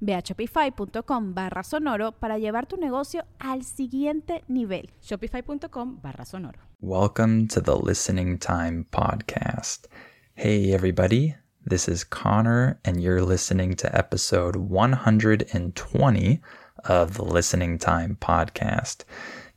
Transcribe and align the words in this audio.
Ve 0.00 0.14
a 0.14 0.22
shopify.com 0.22 1.34
barra 1.34 1.62
sonoro 1.62 2.12
para 2.12 2.38
llevar 2.38 2.66
tu 2.66 2.76
negocio 2.76 3.24
al 3.38 3.64
siguiente 3.64 4.44
nivel. 4.48 4.90
Shopify.com 5.02 6.00
barra 6.00 6.24
sonoro. 6.24 6.58
Welcome 6.80 7.48
to 7.48 7.60
the 7.60 7.76
Listening 7.76 8.38
Time 8.38 8.86
Podcast. 8.90 9.86
Hey, 10.34 10.72
everybody. 10.72 11.34
This 11.64 11.88
is 11.88 12.04
Connor, 12.04 12.80
and 12.84 13.02
you're 13.02 13.22
listening 13.22 13.74
to 13.74 13.94
episode 13.94 14.56
120 14.56 16.40
of 16.84 17.14
the 17.14 17.24
Listening 17.24 17.78
Time 17.78 18.16
Podcast. 18.20 19.04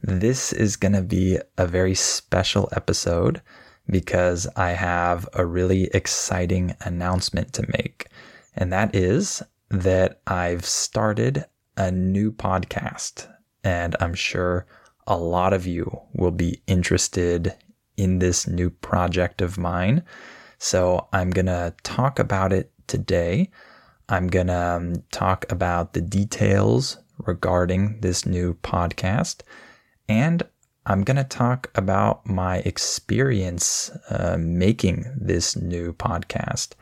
This 0.01 0.51
is 0.51 0.75
going 0.75 0.93
to 0.93 1.03
be 1.03 1.37
a 1.57 1.67
very 1.67 1.95
special 1.95 2.67
episode 2.75 3.41
because 3.87 4.47
I 4.55 4.71
have 4.71 5.29
a 5.33 5.45
really 5.45 5.89
exciting 5.93 6.75
announcement 6.81 7.53
to 7.53 7.67
make. 7.77 8.07
And 8.55 8.73
that 8.73 8.95
is 8.95 9.43
that 9.71 10.21
I've 10.27 10.65
started 10.65 11.45
a 11.77 11.91
new 11.91 12.31
podcast, 12.31 13.27
and 13.63 13.95
I'm 13.99 14.13
sure 14.13 14.67
a 15.07 15.17
lot 15.17 15.53
of 15.53 15.65
you 15.65 16.01
will 16.13 16.31
be 16.31 16.61
interested 16.67 17.55
in 17.97 18.19
this 18.19 18.47
new 18.47 18.69
project 18.69 19.41
of 19.41 19.57
mine. 19.57 20.03
So 20.57 21.07
I'm 21.13 21.29
going 21.29 21.45
to 21.47 21.73
talk 21.83 22.19
about 22.19 22.53
it 22.53 22.71
today. 22.87 23.49
I'm 24.09 24.27
going 24.27 24.47
to 24.47 24.53
um, 24.53 25.03
talk 25.11 25.49
about 25.51 25.93
the 25.93 26.01
details 26.01 26.97
regarding 27.19 28.01
this 28.01 28.25
new 28.25 28.55
podcast. 28.55 29.41
And 30.09 30.43
I'm 30.85 31.03
going 31.03 31.17
to 31.17 31.23
talk 31.23 31.71
about 31.75 32.27
my 32.27 32.57
experience 32.57 33.89
uh, 34.09 34.35
making 34.37 35.05
this 35.15 35.55
new 35.55 35.93
podcast. 35.93 36.73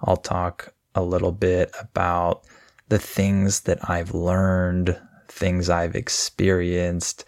I'll 0.00 0.16
talk 0.16 0.72
a 0.98 1.02
little 1.02 1.32
bit 1.32 1.72
about 1.80 2.42
the 2.88 2.98
things 2.98 3.60
that 3.60 3.88
I've 3.88 4.14
learned, 4.14 4.98
things 5.28 5.70
I've 5.70 5.94
experienced. 5.94 7.24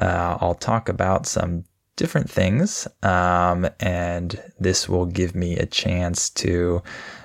Uh, 0.00 0.36
I'll 0.40 0.54
talk 0.54 0.88
about 0.90 1.26
some 1.26 1.64
different 1.96 2.28
things, 2.28 2.86
um, 3.02 3.66
and 3.80 4.40
this 4.60 4.88
will 4.88 5.06
give 5.06 5.34
me 5.34 5.56
a 5.56 5.64
chance 5.64 6.28
to 6.30 6.82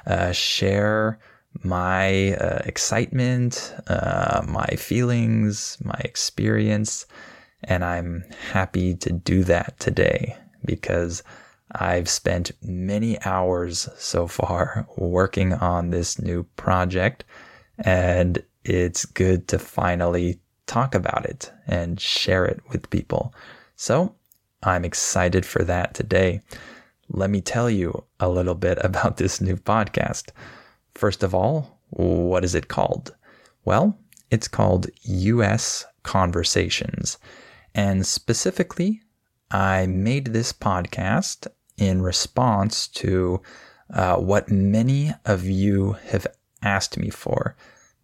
uh, 0.07 0.31
share 0.31 1.19
my 1.63 2.33
uh, 2.35 2.61
excitement, 2.63 3.73
uh, 3.87 4.41
my 4.47 4.67
feelings, 4.77 5.77
my 5.83 5.99
experience, 6.05 7.05
and 7.63 7.83
I'm 7.83 8.23
happy 8.53 8.95
to 8.95 9.11
do 9.11 9.43
that 9.45 9.77
today 9.79 10.37
because 10.63 11.23
I've 11.71 12.09
spent 12.09 12.51
many 12.61 13.21
hours 13.23 13.87
so 13.97 14.27
far 14.27 14.87
working 14.97 15.53
on 15.53 15.91
this 15.91 16.19
new 16.19 16.43
project, 16.55 17.23
and 17.77 18.43
it's 18.63 19.05
good 19.05 19.47
to 19.49 19.59
finally 19.59 20.39
talk 20.65 20.95
about 20.95 21.25
it 21.25 21.51
and 21.67 21.99
share 21.99 22.45
it 22.45 22.61
with 22.69 22.89
people. 22.89 23.33
So 23.75 24.15
I'm 24.63 24.83
excited 24.83 25.45
for 25.45 25.63
that 25.63 25.93
today. 25.93 26.41
Let 27.09 27.29
me 27.29 27.41
tell 27.41 27.69
you 27.69 28.03
a 28.19 28.29
little 28.29 28.55
bit 28.55 28.77
about 28.83 29.17
this 29.17 29.39
new 29.39 29.55
podcast. 29.55 30.29
First 30.95 31.23
of 31.23 31.33
all, 31.33 31.79
what 31.89 32.43
is 32.43 32.55
it 32.55 32.67
called? 32.67 33.15
Well, 33.65 33.97
it's 34.31 34.47
called 34.47 34.87
US 35.03 35.85
Conversations. 36.03 37.17
And 37.75 38.05
specifically, 38.05 39.01
I 39.51 39.87
made 39.87 40.27
this 40.27 40.53
podcast 40.53 41.47
in 41.79 42.01
response 42.01 42.87
to 42.87 43.41
uh, 43.93 44.17
what 44.17 44.51
many 44.51 45.13
of 45.25 45.45
you 45.45 45.93
have 46.07 46.27
asked 46.61 46.97
me 46.97 47.09
for. 47.09 47.55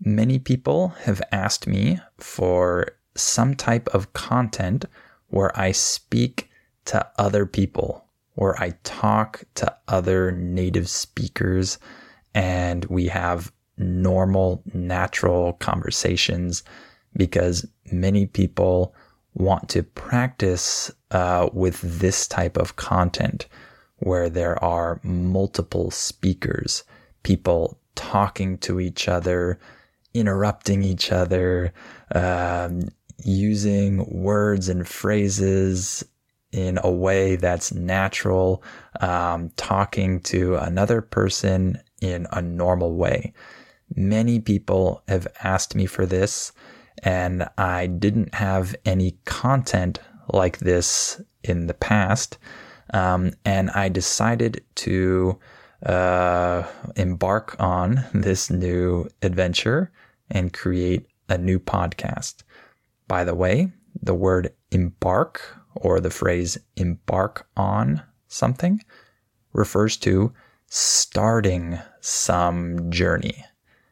Many 0.03 0.39
people 0.39 0.89
have 1.03 1.21
asked 1.31 1.67
me 1.67 1.99
for 2.17 2.87
some 3.15 3.55
type 3.55 3.87
of 3.89 4.13
content 4.13 4.85
where 5.27 5.57
I 5.59 5.71
speak 5.71 6.49
to 6.85 7.05
other 7.17 7.45
people, 7.45 8.05
where 8.33 8.59
I 8.61 8.71
talk 8.83 9.43
to 9.55 9.75
other 9.87 10.31
native 10.31 10.89
speakers, 10.89 11.77
and 12.33 12.85
we 12.85 13.07
have 13.07 13.51
normal, 13.77 14.63
natural 14.73 15.53
conversations 15.53 16.63
because 17.15 17.65
many 17.91 18.25
people 18.25 18.93
want 19.33 19.69
to 19.69 19.83
practice 19.83 20.91
uh, 21.11 21.49
with 21.53 21.81
this 21.81 22.27
type 22.27 22.57
of 22.57 22.75
content 22.75 23.47
where 23.97 24.29
there 24.29 24.61
are 24.63 24.99
multiple 25.03 25.91
speakers, 25.91 26.83
people 27.23 27.79
talking 27.95 28.57
to 28.59 28.79
each 28.79 29.07
other, 29.07 29.59
interrupting 30.13 30.83
each 30.83 31.11
other, 31.11 31.73
um, 32.13 32.81
using 33.23 34.05
words 34.09 34.69
and 34.69 34.87
phrases 34.87 36.03
in 36.51 36.79
a 36.83 36.91
way 36.91 37.35
that's 37.35 37.73
natural, 37.73 38.63
um, 39.01 39.49
talking 39.57 40.19
to 40.21 40.55
another 40.55 41.01
person 41.01 41.77
in 42.01 42.27
a 42.31 42.41
normal 42.41 42.95
way. 42.95 43.33
Many 43.93 44.39
people 44.39 45.03
have 45.07 45.27
asked 45.43 45.75
me 45.75 45.85
for 45.85 46.05
this, 46.05 46.51
and 47.03 47.47
I 47.57 47.87
didn't 47.87 48.33
have 48.35 48.75
any 48.85 49.17
content 49.25 49.99
like 50.29 50.59
this 50.59 51.21
in 51.43 51.67
the 51.67 51.73
past. 51.73 52.37
Um, 52.93 53.31
and 53.43 53.71
I 53.71 53.89
decided 53.89 54.63
to 54.75 55.39
uh, 55.85 56.63
embark 56.95 57.55
on 57.59 58.05
this 58.13 58.49
new 58.49 59.07
adventure 59.21 59.91
and 60.29 60.53
create 60.53 61.07
a 61.29 61.37
new 61.37 61.59
podcast. 61.59 62.43
By 63.07 63.23
the 63.23 63.35
way, 63.35 63.71
the 64.01 64.15
word 64.15 64.53
embark 64.71 65.41
or 65.75 65.99
the 65.99 66.09
phrase 66.09 66.57
embark 66.75 67.47
on 67.55 68.01
something 68.27 68.81
refers 69.53 69.97
to 69.97 70.33
starting 70.67 71.79
some 72.01 72.89
journey. 72.91 73.45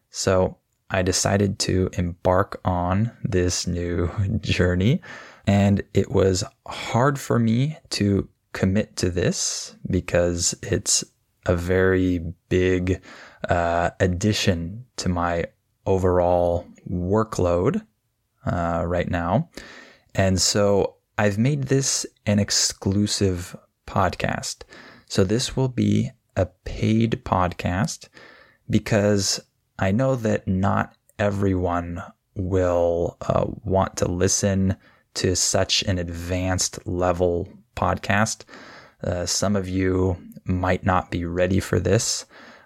So 0.10 0.58
I 0.90 1.02
decided 1.02 1.60
to 1.60 1.90
embark 1.94 2.60
on 2.66 3.12
this 3.24 3.66
new 3.66 4.10
journey, 4.42 5.02
and 5.48 5.81
it 5.94 6.12
was 6.12 6.44
hard 6.68 7.20
for 7.20 7.40
me 7.40 7.78
to 7.92 8.28
commit 8.53 8.96
to 8.97 9.09
this 9.09 9.75
because 9.89 10.56
it's 10.62 11.04
a 11.45 11.56
very 11.56 12.19
big 12.50 13.01
uh, 13.50 13.89
addition 14.00 14.86
to 14.98 15.10
my 15.10 15.45
overall 15.86 16.66
workload 16.89 17.86
uh, 18.45 18.83
right 18.86 19.10
now. 19.10 19.50
And 20.16 20.39
so 20.39 20.95
I've 21.18 21.38
made 21.38 21.63
this 21.63 22.06
an 22.25 22.39
exclusive 22.39 23.56
podcast. 23.88 24.63
So 25.07 25.24
this 25.24 25.56
will 25.56 25.68
be 25.68 26.12
a 26.36 26.45
paid 26.45 27.22
podcast 27.24 28.07
because 28.69 29.39
I 29.80 29.92
know 29.92 30.16
that 30.16 30.48
not 30.48 30.95
everyone 31.19 32.01
will 32.36 33.18
uh, 33.22 33.45
want 33.63 33.98
to 33.98 34.07
listen 34.07 34.75
to 35.16 35.36
such 35.36 35.83
an 35.83 36.00
advanced 36.00 36.88
level 36.88 37.48
podcast. 37.75 38.44
Uh, 39.04 39.25
some 39.25 39.56
of 39.56 39.68
you 39.68 40.18
might 40.46 40.86
not 40.86 41.12
be 41.12 41.25
ready 41.25 41.60
for 41.60 41.80
this, 41.80 42.25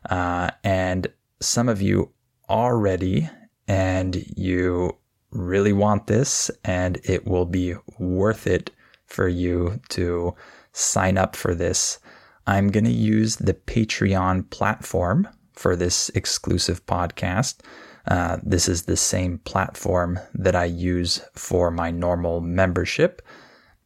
uh, 0.09 0.51
and 0.63 1.07
some 1.39 1.69
of 1.69 1.81
you 1.81 2.11
are 2.49 2.77
ready 2.77 3.29
and 3.67 4.23
you 4.37 4.95
really 5.31 5.73
want 5.73 6.07
this, 6.07 6.49
and 6.63 6.99
it 7.03 7.27
will 7.27 7.45
be 7.45 7.75
worth 7.99 8.47
it 8.47 8.71
for 9.05 9.27
you 9.27 9.79
to 9.89 10.33
sign 10.77 11.17
up 11.17 11.35
for 11.35 11.55
this, 11.55 11.99
I'm 12.45 12.69
going 12.69 12.85
to 12.85 12.91
use 12.91 13.37
the 13.37 13.53
Patreon 13.53 14.49
platform 14.51 15.27
for 15.53 15.75
this 15.75 16.09
exclusive 16.09 16.85
podcast. 16.85 17.57
Uh, 18.07 18.37
this 18.43 18.69
is 18.69 18.83
the 18.83 18.95
same 18.95 19.39
platform 19.39 20.19
that 20.33 20.55
I 20.55 20.65
use 20.65 21.21
for 21.33 21.71
my 21.71 21.91
normal 21.91 22.39
membership, 22.41 23.21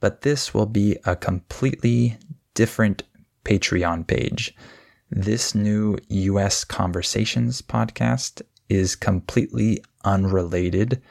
but 0.02 0.22
this 0.22 0.54
will 0.54 0.66
be 0.66 0.98
a 1.06 1.16
completely 1.16 2.18
different 2.54 3.04
Patreon 3.46 4.06
page. 4.06 4.54
This 5.10 5.56
new 5.56 5.98
US 6.10 6.64
Conversations 6.66 7.62
podcast 7.62 8.42
is 8.68 8.96
completely 8.96 9.84
unrelated 10.04 11.02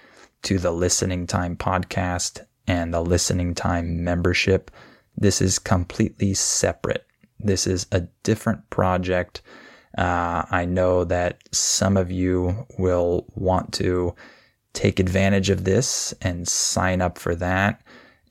to 0.43 0.59
the 0.59 0.73
Listening 0.73 1.27
Time 1.27 1.57
podcast 1.57 2.45
and 2.67 2.93
the 2.93 3.03
Listening 3.03 3.55
Time 3.55 4.05
membership. 4.05 4.71
This 5.17 5.41
is 5.41 5.59
completely 5.59 6.35
separate. 6.35 7.07
This 7.39 7.67
is 7.67 7.87
a 7.93 8.03
different 8.23 8.69
project. 8.71 9.43
Uh, 9.97 10.45
I 10.51 10.65
know 10.65 11.05
that 11.05 11.43
some 11.53 11.97
of 11.97 12.11
you 12.11 12.67
will 12.79 13.27
want 13.35 13.73
to 13.75 14.15
take 14.73 14.99
advantage 15.01 15.51
of 15.51 15.65
this 15.65 16.15
and 16.23 16.47
sign 16.47 17.01
up 17.01 17.19
for 17.19 17.35
that. 17.35 17.83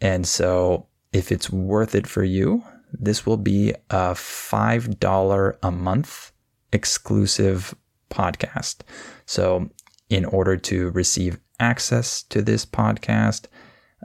And 0.02 0.28
so, 0.28 0.88
if 1.12 1.32
it's 1.32 1.50
worth 1.50 1.96
it 1.96 2.08
for 2.08 2.24
you, 2.24 2.64
this 2.94 3.26
will 3.26 3.38
be 3.38 3.72
a 3.90 4.14
$5 4.14 5.58
a 5.64 5.72
month 5.72 6.32
exclusive 6.72 7.76
podcast. 8.10 8.82
So, 9.26 9.70
in 10.10 10.26
order 10.26 10.58
to 10.58 10.90
receive 10.92 11.40
access 11.60 12.24
to 12.24 12.42
this 12.42 12.66
podcast, 12.66 13.48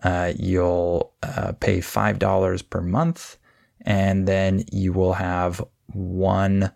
uh, 0.03 0.33
you'll 0.37 1.15
uh, 1.23 1.53
pay 1.53 1.79
$5 1.79 2.71
per 2.71 2.81
month, 2.81 3.37
and 3.83 4.27
then 4.27 4.65
you 4.73 4.93
will 4.93 5.15
have 5.15 5.65
one 5.93 6.71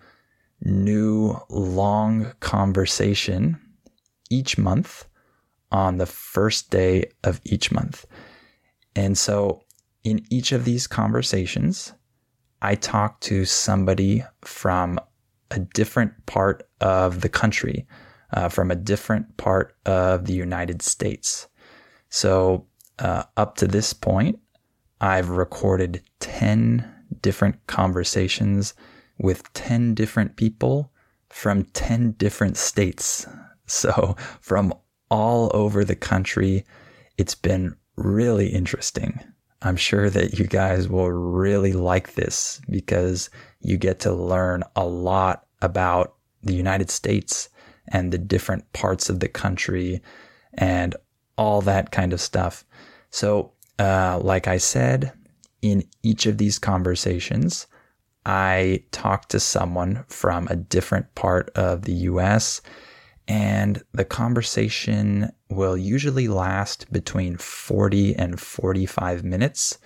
new 0.62 1.36
long 1.48 2.32
conversation 2.40 3.58
each 4.30 4.58
month 4.58 5.04
on 5.70 5.98
the 5.98 6.06
first 6.06 6.70
day 6.70 7.10
of 7.24 7.40
each 7.44 7.70
month. 7.70 8.06
And 8.98 9.16
so, 9.16 9.62
in 10.02 10.26
each 10.28 10.50
of 10.50 10.64
these 10.64 10.88
conversations, 10.88 11.92
I 12.60 12.74
talk 12.74 13.20
to 13.20 13.44
somebody 13.44 14.24
from 14.42 14.98
a 15.52 15.60
different 15.60 16.26
part 16.26 16.68
of 16.80 17.20
the 17.20 17.28
country, 17.28 17.86
uh, 18.32 18.48
from 18.48 18.72
a 18.72 18.74
different 18.74 19.36
part 19.36 19.76
of 19.86 20.24
the 20.24 20.32
United 20.32 20.82
States. 20.82 21.46
So, 22.08 22.66
uh, 22.98 23.22
up 23.36 23.54
to 23.58 23.68
this 23.68 23.92
point, 23.92 24.40
I've 25.00 25.28
recorded 25.28 26.02
10 26.18 26.84
different 27.22 27.64
conversations 27.68 28.74
with 29.16 29.52
10 29.52 29.94
different 29.94 30.34
people 30.34 30.90
from 31.28 31.62
10 31.66 32.16
different 32.18 32.56
states. 32.56 33.26
So, 33.70 34.16
from 34.40 34.72
all 35.10 35.50
over 35.52 35.84
the 35.84 35.94
country, 35.94 36.64
it's 37.18 37.34
been 37.34 37.76
really 37.98 38.48
interesting. 38.48 39.20
I'm 39.62 39.76
sure 39.76 40.08
that 40.08 40.38
you 40.38 40.46
guys 40.46 40.88
will 40.88 41.10
really 41.10 41.72
like 41.72 42.14
this 42.14 42.60
because 42.70 43.28
you 43.60 43.76
get 43.76 44.00
to 44.00 44.12
learn 44.12 44.62
a 44.76 44.86
lot 44.86 45.46
about 45.60 46.14
the 46.42 46.54
United 46.54 46.90
States 46.90 47.48
and 47.88 48.12
the 48.12 48.18
different 48.18 48.72
parts 48.72 49.10
of 49.10 49.20
the 49.20 49.28
country 49.28 50.00
and 50.54 50.94
all 51.36 51.60
that 51.62 51.90
kind 51.90 52.12
of 52.12 52.20
stuff. 52.20 52.64
So, 53.10 53.52
uh, 53.78 54.20
like 54.22 54.46
I 54.46 54.58
said, 54.58 55.12
in 55.62 55.84
each 56.02 56.26
of 56.26 56.38
these 56.38 56.58
conversations, 56.58 57.66
I 58.26 58.84
talk 58.92 59.28
to 59.28 59.40
someone 59.40 60.04
from 60.08 60.46
a 60.48 60.56
different 60.56 61.14
part 61.14 61.50
of 61.56 61.82
the 61.82 61.92
US, 61.92 62.60
and 63.28 63.82
the 63.92 64.06
conversation 64.06 65.30
will 65.50 65.76
usually 65.76 66.28
last 66.28 66.90
between 66.90 67.36
40 67.36 68.16
and 68.16 68.40
45 68.40 69.22
minutes. 69.22 69.78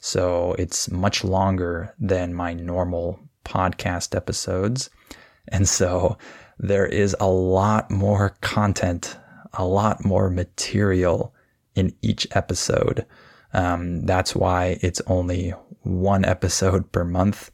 So 0.00 0.54
it's 0.58 0.90
much 0.90 1.22
longer 1.22 1.94
than 1.98 2.34
my 2.34 2.52
normal 2.52 3.20
podcast 3.44 4.16
episodes. 4.16 4.90
And 5.48 5.68
so 5.68 6.18
there 6.58 6.86
is 6.86 7.14
a 7.20 7.28
lot 7.28 7.90
more 7.90 8.36
content, 8.40 9.16
a 9.54 9.64
lot 9.64 10.04
more 10.04 10.28
material 10.28 11.32
in 11.76 11.94
each 12.02 12.26
episode. 12.32 13.06
Um, 13.52 14.04
that's 14.04 14.34
why 14.34 14.78
it's 14.80 15.00
only 15.06 15.50
one 15.82 16.24
episode 16.24 16.90
per 16.90 17.04
month 17.04 17.52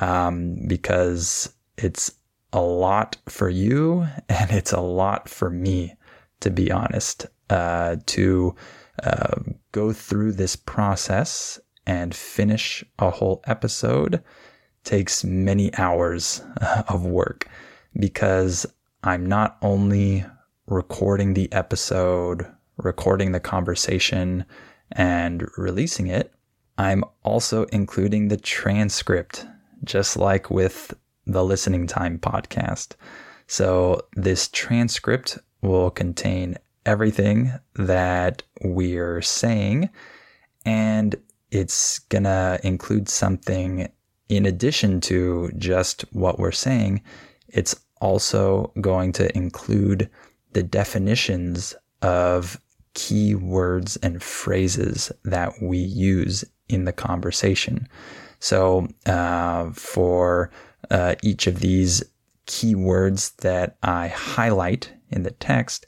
um, 0.00 0.58
because 0.66 1.52
it's 1.78 2.12
a 2.54 2.60
lot 2.60 3.16
for 3.28 3.48
you 3.48 4.06
and 4.28 4.50
it's 4.50 4.72
a 4.72 4.80
lot 4.80 5.28
for 5.28 5.50
me, 5.50 5.94
to 6.40 6.50
be 6.50 6.70
honest, 6.70 7.26
uh, 7.50 7.96
to 8.06 8.54
uh, 9.02 9.40
go 9.72 9.92
through 9.92 10.32
this 10.32 10.56
process 10.56 11.60
and 11.86 12.14
finish 12.14 12.84
a 12.98 13.10
whole 13.10 13.42
episode 13.46 14.22
takes 14.84 15.24
many 15.24 15.74
hours 15.76 16.42
of 16.88 17.04
work 17.04 17.48
because 17.98 18.66
I'm 19.02 19.26
not 19.26 19.58
only 19.60 20.24
recording 20.66 21.34
the 21.34 21.52
episode, 21.52 22.46
recording 22.76 23.32
the 23.32 23.40
conversation, 23.40 24.44
and 24.92 25.46
releasing 25.56 26.06
it, 26.06 26.32
I'm 26.78 27.04
also 27.22 27.64
including 27.64 28.28
the 28.28 28.36
transcript, 28.36 29.46
just 29.84 30.16
like 30.16 30.50
with 30.50 30.94
the 31.26 31.44
Listening 31.44 31.86
Time 31.86 32.18
podcast. 32.18 32.92
So, 33.46 34.02
this 34.14 34.48
transcript 34.48 35.38
will 35.62 35.90
contain 35.90 36.56
everything 36.86 37.52
that 37.74 38.42
we're 38.62 39.22
saying, 39.22 39.90
and 40.64 41.14
it's 41.50 41.98
gonna 41.98 42.58
include 42.62 43.08
something 43.08 43.88
in 44.28 44.46
addition 44.46 45.00
to 45.02 45.50
just 45.56 46.02
what 46.12 46.38
we're 46.38 46.52
saying. 46.52 47.02
It's 47.48 47.76
also 48.00 48.72
going 48.80 49.12
to 49.12 49.34
include 49.36 50.10
the 50.52 50.62
definitions 50.62 51.74
of 52.02 52.58
key 52.94 53.34
words 53.34 53.96
and 54.02 54.22
phrases 54.22 55.12
that 55.24 55.52
we 55.60 55.78
use 55.78 56.44
in 56.68 56.84
the 56.84 56.92
conversation. 56.92 57.88
So, 58.40 58.88
uh, 59.06 59.70
for 59.72 60.50
uh, 60.94 61.16
each 61.24 61.48
of 61.48 61.58
these 61.58 62.04
keywords 62.46 63.34
that 63.38 63.76
I 63.82 64.06
highlight 64.06 64.92
in 65.10 65.24
the 65.24 65.32
text, 65.32 65.86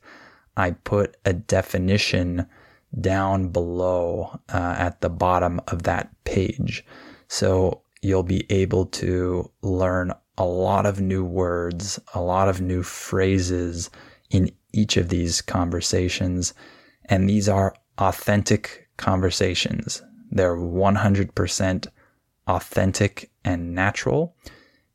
I 0.57 0.73
put 0.73 1.17
a 1.25 1.33
definition 1.33 2.45
down 3.01 3.51
below 3.51 4.41
uh, 4.53 4.75
at 4.77 5.01
the 5.03 5.09
bottom 5.09 5.61
of 5.69 5.85
that 5.85 6.11
page. 6.25 6.85
So 7.29 7.83
you'll 8.03 8.25
be 8.25 8.51
able 8.51 8.87
to 8.87 9.49
learn 9.63 10.13
a 10.39 10.45
lot 10.45 10.87
of 10.87 11.01
new 11.01 11.25
words, 11.25 12.01
a 12.13 12.21
lot 12.21 12.49
of 12.49 12.61
new 12.61 12.83
phrases 12.83 13.91
in 14.31 14.51
each 14.73 14.97
of 14.97 15.09
these 15.09 15.41
conversations. 15.41 16.53
And 17.05 17.31
these 17.31 17.49
are 17.49 17.77
authentic 17.99 18.89
conversations. 18.97 20.03
They're 20.33 20.57
100% 20.57 21.87
authentic 22.49 23.31
and 23.45 23.73
natural, 23.73 24.35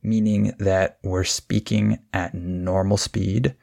meaning 0.03 0.53
that 0.59 0.97
we're 1.03 1.23
speaking 1.23 1.99
at 2.13 2.33
normal 2.33 2.97
speed. 2.97 3.55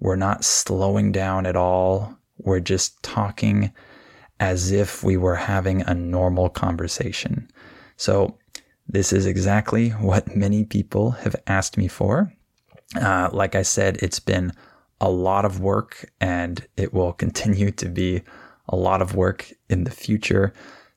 We're 0.00 0.16
not 0.16 0.44
slowing 0.44 1.12
down 1.12 1.46
at 1.46 1.56
all. 1.56 2.16
We're 2.38 2.60
just 2.60 3.02
talking 3.02 3.72
as 4.40 4.70
if 4.70 5.04
we 5.04 5.16
were 5.16 5.36
having 5.36 5.82
a 5.82 5.94
normal 5.94 6.48
conversation. 6.48 7.48
So 7.96 8.36
this 8.88 9.12
is 9.12 9.26
exactly 9.26 9.90
what 9.90 10.36
many 10.36 10.64
people 10.64 11.12
have 11.12 11.36
asked 11.46 11.76
me 11.76 11.88
for. 11.88 12.32
Uh, 13.00 13.28
like 13.32 13.54
I 13.54 13.62
said, 13.62 13.98
it's 14.02 14.20
been 14.20 14.52
a 15.00 15.10
lot 15.10 15.44
of 15.44 15.60
work 15.60 16.10
and 16.20 16.66
it 16.76 16.92
will 16.92 17.12
continue 17.24 17.70
to 17.72 17.88
be 17.88 18.22
a 18.68 18.76
lot 18.76 19.02
of 19.02 19.14
work 19.14 19.52
in 19.68 19.84
the 19.84 19.90
future, 19.90 20.54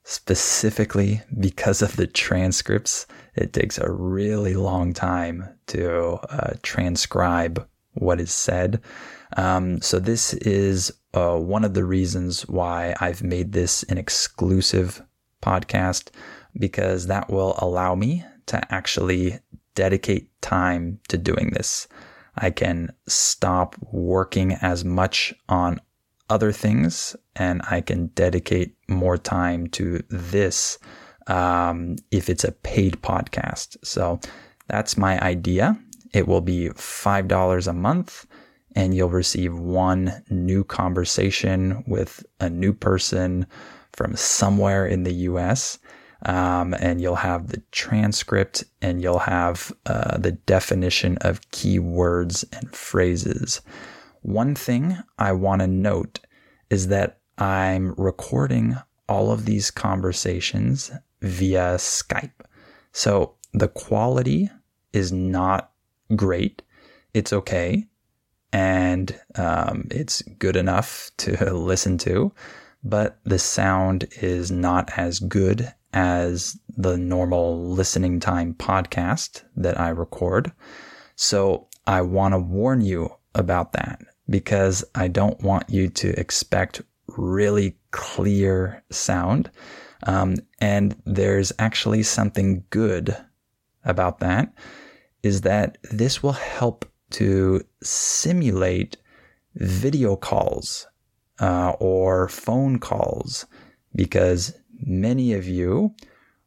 specifically 0.10 1.22
because 1.38 1.82
of 1.82 1.98
the 1.98 2.08
transcripts. 2.08 3.06
It 3.36 3.52
takes 3.52 3.78
a 3.78 3.92
really 3.92 4.54
long 4.54 4.94
time 4.94 5.50
to 5.68 6.14
uh, 6.30 6.54
transcribe 6.64 7.68
what 7.96 8.22
is 8.22 8.32
said. 8.32 8.80
Um, 9.36 9.82
so, 9.82 10.00
this 10.00 10.34
is 10.34 10.94
uh, 11.14 11.36
one 11.36 11.66
of 11.66 11.74
the 11.74 11.84
reasons 11.84 12.48
why 12.48 12.96
I've 13.02 13.22
made 13.22 13.52
this 13.52 13.84
an 13.84 13.98
exclusive 13.98 15.02
podcast 15.44 16.10
because 16.58 17.08
that 17.08 17.30
will 17.30 17.56
allow 17.58 17.94
me 17.94 18.24
to 18.46 18.74
actually 18.74 19.40
dedicate 19.76 20.30
time 20.42 21.02
to 21.10 21.18
doing 21.18 21.52
this. 21.52 21.86
I 22.38 22.52
can 22.52 22.94
stop 23.08 23.76
working 23.92 24.54
as 24.54 24.86
much 24.86 25.34
on 25.50 25.82
other 26.30 26.54
things 26.54 27.16
and 27.38 27.62
I 27.70 27.82
can 27.82 28.08
dedicate 28.08 28.76
more 28.88 29.18
time 29.18 29.68
to 29.68 30.02
this 30.10 30.78
um, 31.28 31.98
if 32.12 32.30
it's 32.30 32.44
a 32.44 32.52
paid 32.52 33.02
podcast. 33.02 33.78
So 33.84 34.20
that's 34.68 34.98
my 34.98 35.20
idea. 35.22 35.78
It 36.14 36.28
will 36.28 36.42
be 36.42 36.70
$5 36.70 37.68
a 37.68 37.74
month 37.74 38.26
and 38.76 38.94
you'll 38.94 39.10
receive 39.10 39.58
one 39.58 40.24
new 40.30 40.64
conversation 40.64 41.84
with 41.88 42.26
a 42.40 42.50
new 42.50 42.74
person 42.74 43.46
from 43.94 44.16
somewhere 44.16 44.86
in 44.86 45.04
the 45.04 45.14
US. 45.14 45.80
Um, 46.26 46.74
and 46.80 47.00
you'll 47.00 47.16
have 47.16 47.48
the 47.48 47.62
transcript 47.72 48.64
and 48.82 49.02
you'll 49.02 49.20
have 49.20 49.72
uh, 49.86 50.18
the 50.18 50.32
definition 50.32 51.18
of 51.22 51.42
keywords 51.52 52.44
and 52.56 52.74
phrases. 52.76 53.62
One 54.22 54.56
thing 54.56 54.98
I 55.20 55.32
want 55.32 55.62
to 55.62 55.68
note 55.68 56.20
is 56.70 56.88
that 56.88 57.20
I'm 57.38 57.94
recording 57.98 58.78
all 59.08 59.32
of 59.32 59.46
these 59.46 59.70
conversations 59.70 60.92
via 61.22 61.76
Skype. 61.76 62.32
So 62.92 63.36
the 63.54 63.68
quality 63.68 64.50
is 64.92 65.12
not 65.12 65.72
great. 66.16 66.64
It's 67.14 67.32
okay. 67.34 67.86
And 68.52 69.20
um, 69.36 69.88
it's 69.92 70.22
good 70.40 70.56
enough 70.56 71.12
to 71.18 71.54
listen 71.54 71.98
to, 72.00 72.32
but 72.84 73.20
the 73.24 73.40
sound 73.40 74.08
is 74.22 74.52
not 74.52 74.98
as 74.98 75.20
good 75.20 75.72
as 75.94 76.60
the 76.76 76.98
normal 76.98 77.72
listening 77.72 78.20
time 78.20 78.54
podcast 78.54 79.44
that 79.56 79.80
I 79.80 79.90
record. 79.90 80.52
So 81.16 81.68
I 81.86 82.02
want 82.02 82.34
to 82.34 82.40
warn 82.40 82.82
you 82.82 83.10
about 83.36 83.74
that 83.74 84.02
because 84.30 84.84
I 84.96 85.08
don't 85.08 85.42
want 85.42 85.70
you 85.70 85.88
to 85.90 86.20
expect 86.20 86.82
really 87.16 87.78
clear 87.92 88.84
sound. 88.90 89.50
Um, 90.04 90.36
and 90.60 90.96
there's 91.06 91.52
actually 91.60 92.04
something 92.04 92.64
good 92.70 93.16
about 93.84 94.20
that 94.20 94.54
is 95.24 95.42
that 95.42 95.78
this 95.92 96.22
will 96.22 96.34
help 96.34 96.86
to 97.10 97.62
simulate 97.82 98.98
video 99.56 100.16
calls 100.16 100.88
uh, 101.40 101.74
or 101.80 102.28
phone 102.28 102.80
calls 102.80 103.46
because 103.96 104.54
many 104.80 105.34
of 105.34 105.48
you 105.48 105.94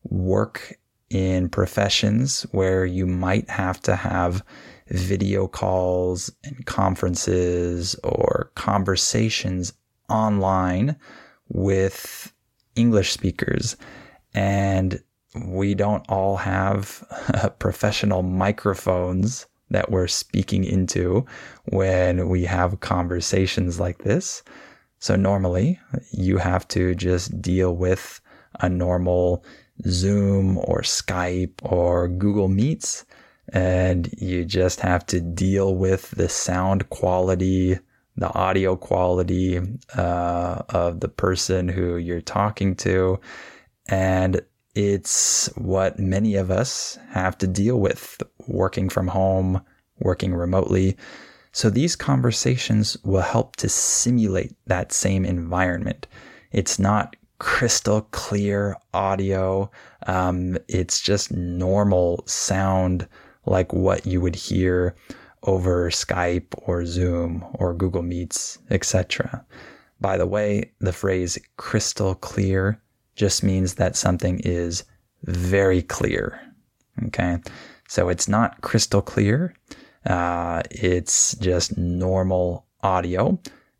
work 0.04 0.78
in 1.08 1.48
professions 1.48 2.42
where 2.52 2.84
you 2.84 3.06
might 3.06 3.48
have 3.50 3.80
to 3.80 3.96
have 3.96 4.44
video 4.88 5.48
calls 5.48 6.32
and 6.44 6.66
conferences 6.66 7.96
or 8.04 8.52
conversations 8.54 9.72
online 10.10 10.96
with 11.48 12.32
English 12.76 13.12
speakers. 13.12 13.76
And 14.34 15.02
we 15.46 15.74
don't 15.74 16.04
all 16.08 16.36
have 16.36 17.04
uh, 17.34 17.48
professional 17.58 18.22
microphones 18.22 19.46
that 19.70 19.90
we're 19.90 20.08
speaking 20.08 20.64
into 20.64 21.24
when 21.66 22.28
we 22.28 22.44
have 22.44 22.80
conversations 22.80 23.78
like 23.78 23.98
this. 23.98 24.42
So 24.98 25.16
normally 25.16 25.78
you 26.10 26.38
have 26.38 26.66
to 26.68 26.94
just 26.94 27.40
deal 27.40 27.76
with 27.76 28.20
a 28.60 28.68
normal 28.68 29.44
Zoom 29.86 30.58
or 30.58 30.82
Skype 30.82 31.54
or 31.62 32.08
Google 32.08 32.48
Meets 32.48 33.06
and 33.52 34.12
you 34.18 34.44
just 34.44 34.80
have 34.80 35.04
to 35.06 35.20
deal 35.20 35.74
with 35.74 36.10
the 36.12 36.28
sound 36.28 36.88
quality, 36.90 37.78
the 38.20 38.32
audio 38.34 38.76
quality 38.76 39.58
uh, 39.96 40.62
of 40.68 41.00
the 41.00 41.08
person 41.08 41.68
who 41.68 41.96
you're 41.96 42.20
talking 42.20 42.76
to. 42.76 43.18
And 43.88 44.42
it's 44.74 45.48
what 45.56 45.98
many 45.98 46.36
of 46.36 46.50
us 46.50 46.98
have 47.10 47.36
to 47.38 47.46
deal 47.46 47.80
with 47.80 48.22
working 48.46 48.90
from 48.90 49.08
home, 49.08 49.62
working 49.98 50.34
remotely. 50.34 50.96
So 51.52 51.70
these 51.70 51.96
conversations 51.96 52.96
will 53.04 53.22
help 53.22 53.56
to 53.56 53.68
simulate 53.70 54.54
that 54.66 54.92
same 54.92 55.24
environment. 55.24 56.06
It's 56.52 56.78
not 56.78 57.16
crystal 57.38 58.02
clear 58.12 58.76
audio. 58.92 59.70
Um, 60.06 60.58
it's 60.68 61.00
just 61.00 61.32
normal 61.32 62.22
sound 62.26 63.08
like 63.46 63.72
what 63.72 64.04
you 64.04 64.20
would 64.20 64.36
hear 64.36 64.94
over 65.44 65.90
Skype 65.90 66.46
or 66.66 66.84
Zoom 66.84 67.44
or 67.54 67.74
Google 67.74 68.02
Meets, 68.02 68.58
etc. 68.70 69.44
By 70.00 70.16
the 70.16 70.26
way, 70.26 70.72
the 70.80 70.92
phrase 70.92 71.38
crystal 71.56 72.14
clear 72.14 72.80
just 73.16 73.42
means 73.42 73.74
that 73.74 73.96
something 73.96 74.40
is 74.40 74.84
very 75.24 75.82
clear. 75.82 76.40
Okay. 77.06 77.38
So 77.88 78.08
it's 78.08 78.28
not 78.28 78.60
crystal 78.62 79.02
clear. 79.02 79.54
Uh, 80.06 80.62
it's 80.70 81.34
just 81.36 81.76
normal 81.76 82.66
audio, 82.82 83.38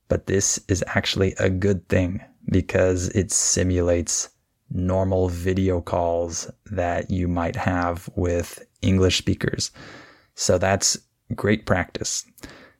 but 0.08 0.26
this 0.26 0.60
is 0.68 0.84
actually 0.88 1.34
a 1.38 1.48
good 1.48 1.88
thing 1.88 2.20
because 2.50 3.08
it 3.10 3.30
simulates 3.30 4.28
normal 4.70 5.28
video 5.28 5.80
calls 5.80 6.50
that 6.66 7.10
you 7.10 7.28
might 7.28 7.56
have 7.56 8.08
with 8.14 8.62
English 8.82 9.18
speakers. 9.18 9.70
So 10.34 10.58
that's 10.58 10.98
great 11.34 11.66
practice. 11.66 12.24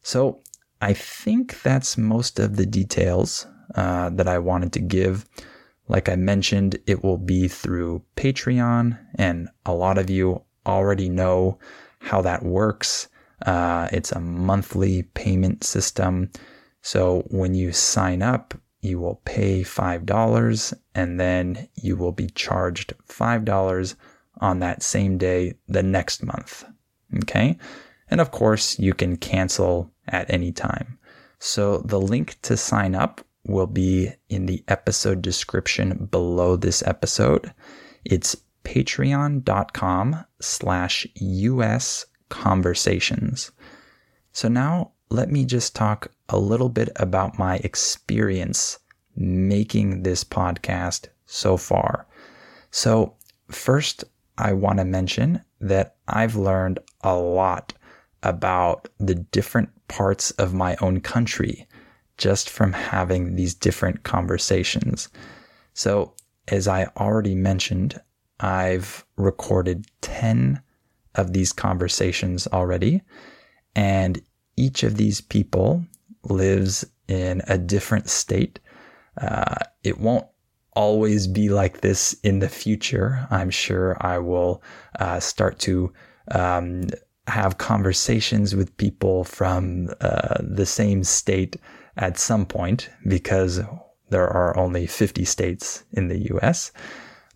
So 0.03 0.41
I 0.81 0.93
think 0.93 1.63
that's 1.63 1.99
most 1.99 2.39
of 2.39 2.57
the 2.57 2.67
details 2.67 3.47
uh, 3.75 4.11
that 4.11 4.29
I 4.29 4.39
wanted 4.39 4.73
to 4.75 4.81
give. 4.81 5.27
Like 5.89 6.09
I 6.09 6.17
mentioned, 6.17 6.79
it 6.87 7.03
will 7.03 7.19
be 7.19 7.49
through 7.49 8.03
Patreon, 8.17 8.99
and 9.17 9.49
a 9.67 9.75
lot 9.75 9.99
of 9.99 10.09
you 10.09 10.43
already 10.67 11.09
know 11.09 11.59
how 11.99 12.23
that 12.23 12.45
works. 12.45 13.09
Uh, 13.45 13.89
it's 13.93 14.13
a 14.13 14.21
monthly 14.21 15.03
payment 15.15 15.65
system. 15.65 16.31
So 16.83 17.25
when 17.31 17.55
you 17.55 17.73
sign 17.73 18.23
up, 18.23 18.55
you 18.81 18.99
will 18.99 19.21
pay 19.25 19.63
$5 19.63 20.75
and 20.95 21.21
then 21.21 21.69
you 21.75 21.97
will 21.97 22.13
be 22.13 22.29
charged 22.29 22.95
$5 23.09 23.95
on 24.41 24.59
that 24.61 24.83
same 24.83 25.19
day 25.19 25.55
the 25.69 25.83
next 25.83 26.23
month. 26.23 26.65
Okay. 27.17 27.59
And 28.11 28.21
of 28.21 28.33
course, 28.33 28.79
you 28.79 28.93
can 28.93 29.17
cancel 29.17 29.91
at 30.09 30.31
any 30.31 30.53
time. 30.53 30.99
So 31.39 31.79
the 31.79 32.01
link 32.01 32.37
to 32.43 32.57
sign 32.57 32.95
up 32.95 33.23
will 33.47 33.67
be 33.67 34.13
in 34.29 34.47
the 34.47 34.63
episode 34.69 35.23
description 35.23 36.09
below 36.11 36.57
this 36.57 36.83
episode. 36.83 37.53
It's 38.05 38.37
patreon.com 38.65 40.25
slash 40.41 41.07
US 41.15 42.07
conversations. 42.29 43.53
So 44.33 44.49
now 44.49 44.93
let 45.09 45.31
me 45.31 45.45
just 45.45 45.75
talk 45.75 46.09
a 46.29 46.39
little 46.39 46.69
bit 46.69 46.91
about 46.97 47.39
my 47.39 47.57
experience 47.57 48.79
making 49.17 50.03
this 50.03 50.23
podcast 50.25 51.09
so 51.27 51.57
far. 51.57 52.07
So 52.71 53.17
first, 53.51 54.05
I 54.39 54.53
want 54.53 54.79
to 54.79 54.85
mention 54.85 55.43
that 55.61 55.97
I've 56.09 56.37
learned 56.37 56.79
a 57.03 57.15
lot 57.15 57.73
about 58.23 58.89
the 58.99 59.15
different 59.15 59.71
parts 59.89 60.31
of 60.33 60.55
my 60.55 60.77
own 60.81 61.01
country 61.01 61.67
just 62.17 62.51
from 62.51 62.73
having 62.73 63.35
these 63.35 63.55
different 63.55 64.03
conversations. 64.03 65.09
So, 65.73 66.15
as 66.49 66.69
I 66.69 66.87
already 66.97 67.35
mentioned, 67.35 68.01
I've 68.41 69.05
recorded 69.17 69.87
10 70.03 70.61
of 71.15 71.33
these 71.33 71.53
conversations 71.53 72.47
already, 72.49 73.03
and 73.75 74.21
each 74.57 74.83
of 74.83 74.97
these 74.97 75.21
people 75.21 75.85
lives 76.25 76.85
in 77.09 77.43
a 77.49 77.57
different 77.57 78.09
state. 78.09 78.61
Uh, 79.21 79.57
it 79.83 79.99
won't 79.99 80.27
always 80.75 81.27
be 81.27 81.49
like 81.49 81.81
this 81.81 82.15
in 82.23 82.39
the 82.39 82.49
future. 82.49 83.27
I'm 83.31 83.51
sure 83.51 83.97
I 84.01 84.19
will 84.19 84.63
uh, 84.99 85.21
start 85.21 85.59
to 85.61 85.93
um, 86.31 86.89
have 87.31 87.59
conversations 87.59 88.55
with 88.55 88.77
people 88.77 89.25
from 89.25 89.89
uh, 90.01 90.37
the 90.41 90.67
same 90.67 91.05
state 91.05 91.57
at 91.97 92.19
some 92.19 92.47
point 92.47 92.91
because 93.07 93.61
there 94.11 94.29
are 94.29 94.57
only 94.57 94.87
50 94.87 95.25
states 95.25 95.85
in 95.93 96.09
the 96.09 96.31
US. 96.35 96.73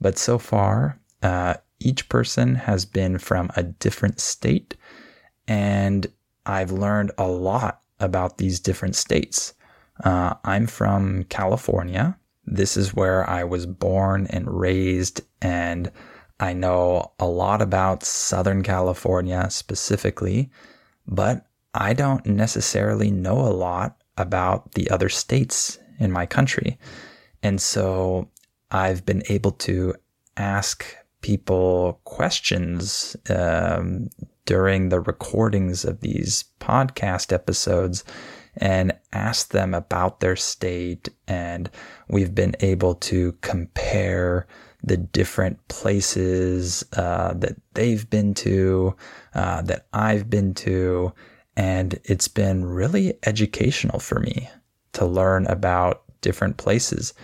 But 0.00 0.18
so 0.18 0.38
far, 0.38 0.98
uh, 1.22 1.54
each 1.80 2.08
person 2.08 2.54
has 2.54 2.84
been 2.84 3.18
from 3.18 3.50
a 3.56 3.62
different 3.62 4.20
state, 4.20 4.76
and 5.46 6.06
I've 6.46 6.72
learned 6.72 7.12
a 7.16 7.28
lot 7.28 7.80
about 8.00 8.38
these 8.38 8.60
different 8.60 8.96
states. 8.96 9.54
Uh, 10.04 10.34
I'm 10.44 10.66
from 10.66 11.24
California, 11.24 12.18
this 12.46 12.76
is 12.76 12.94
where 12.94 13.28
I 13.28 13.44
was 13.44 13.66
born 13.66 14.26
and 14.30 14.48
raised, 14.48 15.22
and 15.40 15.90
I 16.40 16.52
know 16.52 17.12
a 17.18 17.26
lot 17.26 17.62
about 17.62 18.02
Southern 18.02 18.62
California 18.62 19.46
specifically, 19.50 20.50
but 21.06 21.46
I 21.74 21.92
don't 21.92 22.24
necessarily 22.26 23.10
know 23.10 23.38
a 23.40 23.50
lot 23.50 24.02
about 24.16 24.72
the 24.72 24.90
other 24.90 25.08
states 25.08 25.78
in 25.98 26.12
my 26.12 26.26
country. 26.26 26.78
And 27.42 27.60
so 27.60 28.28
I've 28.70 29.04
been 29.04 29.22
able 29.28 29.52
to 29.52 29.94
ask 30.36 30.84
people 31.20 32.00
questions 32.04 33.16
um, 33.30 34.10
during 34.46 34.88
the 34.88 35.00
recordings 35.00 35.84
of 35.84 36.00
these 36.00 36.44
podcast 36.60 37.32
episodes 37.32 38.04
and 38.56 38.92
ask 39.12 39.50
them 39.50 39.74
about 39.74 40.20
their 40.20 40.36
state. 40.36 41.08
And 41.26 41.70
we've 42.08 42.34
been 42.34 42.54
able 42.60 42.94
to 42.96 43.32
compare 43.40 44.46
the 44.84 44.98
different 44.98 45.66
places 45.68 46.84
uh, 46.92 47.32
that 47.34 47.56
they've 47.72 48.08
been 48.10 48.34
to, 48.34 48.94
uh, 49.34 49.62
that 49.62 49.86
I've 49.92 50.28
been 50.28 50.52
to. 50.54 51.12
And 51.56 51.98
it's 52.04 52.28
been 52.28 52.64
really 52.64 53.14
educational 53.24 53.98
for 53.98 54.20
me 54.20 54.48
to 54.92 55.06
learn 55.06 55.46
about 55.46 56.02
different 56.20 56.58
places. 56.58 57.14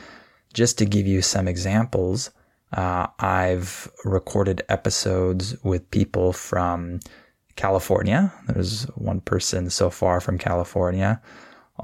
Just 0.55 0.79
to 0.79 0.87
give 0.87 1.07
you 1.07 1.23
some 1.23 1.47
examples, 1.47 2.31
uh, 2.73 3.09
I've 3.19 3.90
recorded 4.05 4.62
episodes 4.69 5.57
with 5.62 5.90
people 5.90 6.33
from 6.33 7.00
California. 7.57 8.33
There's 8.49 8.85
one 8.95 9.21
person 9.21 9.69
so 9.71 9.90
far 9.90 10.21
from 10.21 10.38
California. 10.38 11.21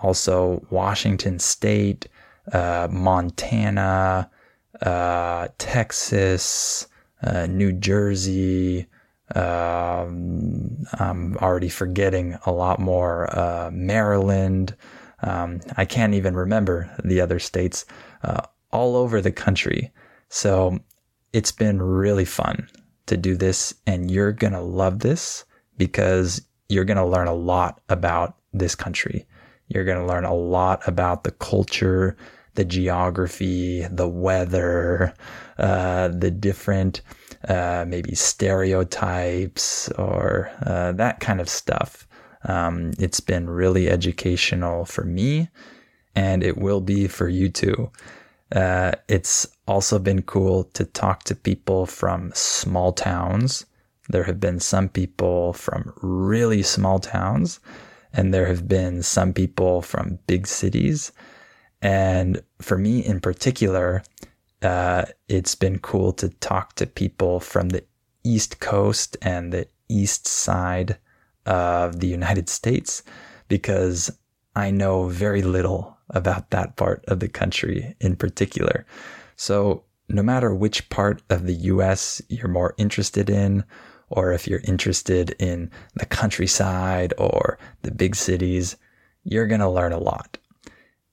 Also, 0.03 0.65
Washington 0.71 1.39
State, 1.39 2.09
uh, 2.53 2.89
Montana, 2.91 4.31
uh, 4.83 5.49
Texas, 5.59 6.87
uh, 7.23 7.47
New 7.47 7.73
Jersey. 7.73 8.87
Um, 9.35 10.85
I'm 10.99 11.37
already 11.39 11.69
forgetting 11.69 12.39
a 12.47 12.53
lot 12.53 12.79
more. 12.79 13.37
Uh, 13.37 13.71
Maryland. 13.73 14.77
Um, 15.23 15.61
I 15.77 15.85
can't 15.85 16.15
even 16.15 16.35
remember 16.35 16.91
the 17.05 17.21
other 17.21 17.39
states 17.39 17.85
uh, 18.23 18.43
all 18.71 18.97
over 18.97 19.21
the 19.21 19.33
country. 19.33 19.91
So 20.29 20.79
it's 21.33 21.53
been 21.53 21.81
really 21.83 22.25
fun 22.25 22.69
to 23.07 23.17
do 23.17 23.37
this, 23.37 23.75
and 23.87 24.11
you're 24.11 24.33
going 24.33 24.53
to 24.53 24.61
love 24.61 25.01
this 25.01 25.45
because 25.79 26.43
you're 26.69 26.85
going 26.85 26.97
to 26.97 27.05
learn 27.05 27.29
a 27.29 27.35
lot 27.35 27.81
about 27.89 28.37
this 28.53 28.75
country. 28.75 29.27
You're 29.69 29.85
going 29.85 29.99
to 29.99 30.07
learn 30.07 30.25
a 30.25 30.35
lot 30.35 30.87
about 30.87 31.25
the 31.25 31.31
culture, 31.33 32.17
the 32.57 32.65
geography, 32.65 33.87
the 33.91 34.09
weather, 34.09 35.15
uh, 35.59 36.09
the 36.09 36.31
different 36.31 37.01
uh, 37.49 37.85
maybe 37.87 38.15
stereotypes 38.15 39.89
or 39.93 40.51
uh, 40.65 40.93
that 40.93 41.21
kind 41.21 41.41
of 41.41 41.49
stuff. 41.49 42.07
Um, 42.45 42.93
it's 42.99 43.21
been 43.21 43.49
really 43.49 43.89
educational 43.89 44.85
for 44.85 45.05
me, 45.05 45.49
and 46.15 46.43
it 46.43 46.59
will 46.59 46.81
be 46.81 47.09
for 47.09 47.29
you 47.29 47.49
too. 47.49 47.91
Uh, 48.53 48.93
it's 49.09 49.47
also 49.67 49.99
been 49.99 50.23
cool 50.23 50.65
to 50.75 50.85
talk 50.85 51.25
to 51.25 51.35
people 51.35 51.87
from 51.87 52.31
small 52.35 52.93
towns. 52.93 53.67
There 54.09 54.25
have 54.25 54.39
been 54.39 54.61
some 54.61 54.89
people 54.89 55.53
from 55.53 55.93
really 56.01 56.63
small 56.63 57.01
towns, 57.01 57.59
and 58.13 58.33
there 58.33 58.47
have 58.47 58.69
been 58.69 59.03
some 59.03 59.33
people 59.33 59.83
from 59.83 60.19
big 60.27 60.47
cities. 60.47 61.13
And 61.87 62.43
for 62.61 62.77
me 62.77 62.99
in 62.99 63.21
particular, 63.21 64.03
uh, 64.61 65.05
it's 65.29 65.55
been 65.55 65.79
cool 65.79 66.13
to 66.15 66.31
talk 66.31 66.75
to 66.75 66.85
people 66.85 67.39
from 67.39 67.69
the 67.69 67.85
East 68.25 68.59
Coast 68.59 69.17
and 69.23 69.53
the 69.53 69.69
East 69.89 70.27
Side 70.27 70.99
of 71.47 72.01
the 72.01 72.09
United 72.09 72.49
States 72.49 73.05
because 73.47 74.11
I 74.57 74.73
know 74.73 75.07
very 75.07 75.43
little 75.43 75.97
about 76.11 76.51
that 76.51 76.75
part 76.75 77.05
of 77.07 77.21
the 77.21 77.29
country 77.29 77.95
in 78.01 78.17
particular. 78.17 78.85
So, 79.37 79.85
no 80.09 80.25
matter 80.25 80.53
which 80.53 80.89
part 80.89 81.23
of 81.31 81.47
the 81.47 81.55
US 81.71 82.21
you're 82.29 82.49
more 82.49 82.75
interested 82.79 83.31
in, 83.31 83.63
or 84.09 84.33
if 84.33 84.49
you're 84.49 84.61
interested 84.65 85.37
in 85.39 85.71
the 85.95 86.07
countryside 86.07 87.15
or 87.17 87.61
the 87.83 87.93
big 87.93 88.17
cities, 88.17 88.75
you're 89.23 89.47
going 89.47 89.61
to 89.61 89.71
learn 89.71 89.93
a 89.93 89.99
lot. 89.99 90.37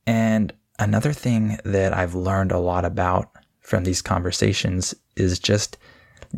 And 0.07 0.51
another 0.79 1.13
thing 1.13 1.57
that 1.65 1.93
I've 1.93 2.15
learned 2.15 2.51
a 2.51 2.59
lot 2.59 2.85
about 2.85 3.31
from 3.61 3.83
these 3.83 4.01
conversations 4.01 4.93
is 5.15 5.39
just 5.39 5.77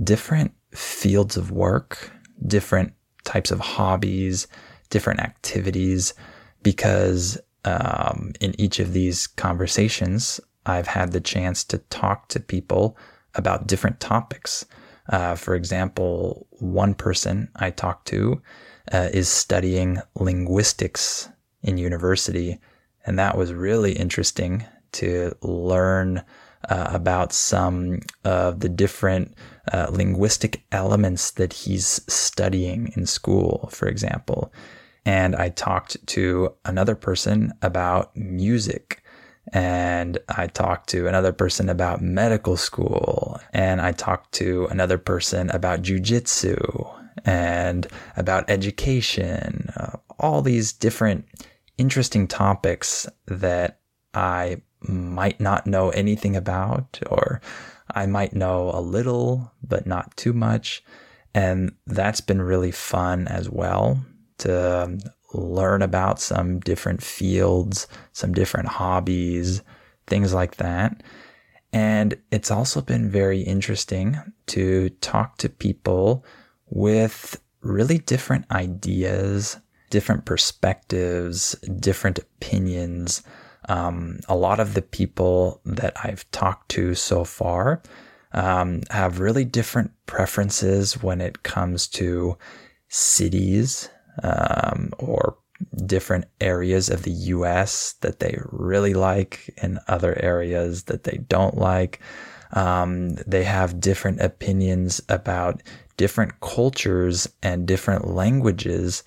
different 0.04 0.52
fields 0.72 1.38
of 1.38 1.52
work, 1.52 2.12
different 2.46 2.94
types 3.24 3.52
of 3.52 3.60
hobbies, 3.60 4.48
different 4.90 5.20
activities, 5.20 6.14
because 6.62 7.38
um, 7.64 8.34
in 8.40 8.60
each 8.60 8.80
of 8.80 8.94
these 8.94 9.28
conversations, 9.28 10.40
I've 10.66 10.88
had 10.88 11.12
the 11.12 11.22
chance 11.22 11.64
to 11.66 11.78
talk 11.78 12.28
to 12.30 12.40
people 12.40 12.98
about 13.34 13.68
different 13.68 14.00
topics. 14.00 14.66
Uh, 15.10 15.36
for 15.36 15.56
example, 15.56 16.48
one 16.52 16.94
person 16.94 17.50
I 17.56 17.72
talked 17.72 18.08
to 18.10 18.42
uh, 18.92 19.10
is 19.14 19.28
studying 19.28 20.00
linguistics 20.16 21.30
in 21.62 21.78
university, 21.78 22.60
and 23.06 23.18
that 23.20 23.38
was 23.38 23.54
really 23.54 23.94
interesting 23.94 24.66
to 24.94 25.36
learn 25.42 26.24
uh, 26.70 26.90
about 26.92 27.32
some 27.32 28.00
of 28.24 28.60
the 28.62 28.70
different 28.70 29.34
uh, 29.72 29.88
linguistic 29.92 30.64
elements 30.72 31.32
that 31.32 31.54
he's 31.54 32.02
studying 32.08 32.92
in 32.96 33.06
school, 33.06 33.70
for 33.72 33.88
example. 33.88 34.52
And 35.06 35.36
I 35.36 35.50
talked 35.50 36.06
to 36.08 36.54
another 36.66 36.96
person 36.96 37.54
about 37.62 38.16
music. 38.16 39.04
And 39.54 40.18
I 40.30 40.48
talked 40.48 40.90
to 40.90 41.08
another 41.08 41.32
person 41.32 41.70
about 41.70 42.02
medical 42.02 42.58
school. 42.58 43.40
And 43.54 43.80
I 43.80 43.92
talked 43.92 44.32
to 44.34 44.66
another 44.72 44.98
person 44.98 45.52
about 45.52 45.84
jujitsu 45.84 46.92
and 47.24 47.86
about 48.18 48.50
education. 48.50 49.70
Uh, 49.78 49.98
all 50.20 50.42
these 50.42 50.74
different 50.74 51.26
interesting 51.78 52.28
topics 52.28 53.08
that 53.28 53.80
I 54.14 54.62
might 54.82 55.40
not 55.40 55.68
know 55.68 55.90
anything 55.90 56.36
about, 56.36 57.00
or 57.10 57.42
I 57.94 58.06
might 58.06 58.34
know 58.34 58.72
a 58.72 58.82
little, 58.82 59.52
but 59.64 59.86
not 59.86 60.16
too 60.18 60.34
much. 60.34 60.84
And 61.34 61.74
that's 61.86 62.22
been 62.22 62.42
really 62.42 62.72
fun 62.72 63.28
as 63.28 63.50
well 63.50 64.00
to 64.40 64.84
um, 64.84 65.00
learn 65.34 65.82
about 65.82 66.20
some 66.20 66.60
different 66.62 67.04
fields, 67.04 67.88
some 68.14 68.34
different 68.34 68.70
hobbies, 68.70 69.62
things 70.08 70.34
like 70.34 70.58
that. 70.58 71.04
And 71.74 72.16
it's 72.32 72.52
also 72.52 72.82
been 72.82 73.10
very 73.10 73.42
interesting 73.42 74.18
to 74.48 74.90
talk 75.02 75.38
to 75.40 75.50
people 75.50 76.26
with 76.68 77.42
really 77.62 77.98
different 77.98 78.50
ideas, 78.52 79.58
different 79.90 80.26
perspectives, 80.26 81.54
different 81.80 82.20
opinions. 82.20 83.24
Um, 83.70 84.20
a 84.28 84.36
lot 84.36 84.60
of 84.60 84.74
the 84.74 84.82
people 84.82 85.62
that 85.66 85.94
I've 86.04 86.30
talked 86.32 86.70
to 86.70 86.96
so 86.96 87.24
far 87.24 87.82
um, 88.34 88.82
have 88.92 89.20
really 89.20 89.46
different 89.46 89.92
preferences 90.06 91.02
when 91.02 91.22
it 91.22 91.44
comes 91.44 91.88
to 91.88 92.38
cities 92.90 93.90
um, 94.24 94.92
or 95.00 95.38
different 95.86 96.26
areas 96.42 96.90
of 96.90 97.04
the 97.04 97.12
US 97.12 97.94
that 98.02 98.20
they 98.20 98.38
really 98.52 98.94
like 98.94 99.50
and 99.62 99.80
other 99.88 100.18
areas 100.22 100.84
that 100.84 101.04
they 101.04 101.18
don't 101.30 101.58
like. 101.58 102.00
Um, 102.52 103.16
they 103.28 103.44
have 103.44 103.80
different 103.80 104.22
opinions 104.22 105.02
about 105.10 105.62
different 105.98 106.40
cultures 106.42 107.28
and 107.42 107.68
different 107.68 108.08
languages 108.08 109.04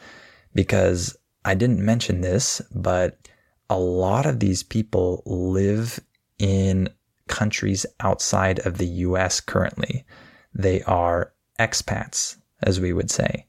because 0.59 1.17
I 1.45 1.55
didn't 1.55 1.87
mention 1.87 2.21
this, 2.21 2.61
but 2.75 3.29
a 3.71 3.79
lot 3.79 4.27
of 4.27 4.41
these 4.41 4.65
people 4.65 5.23
live 5.25 6.01
in 6.41 6.89
countries 7.29 7.87
outside 8.01 8.59
of 8.67 8.77
the 8.77 8.89
US 9.07 9.39
currently. 9.39 10.05
They 10.53 10.83
are 10.83 11.33
expats, 11.61 12.39
as 12.61 12.81
we 12.81 12.93
would 12.93 13.09
say. 13.09 13.47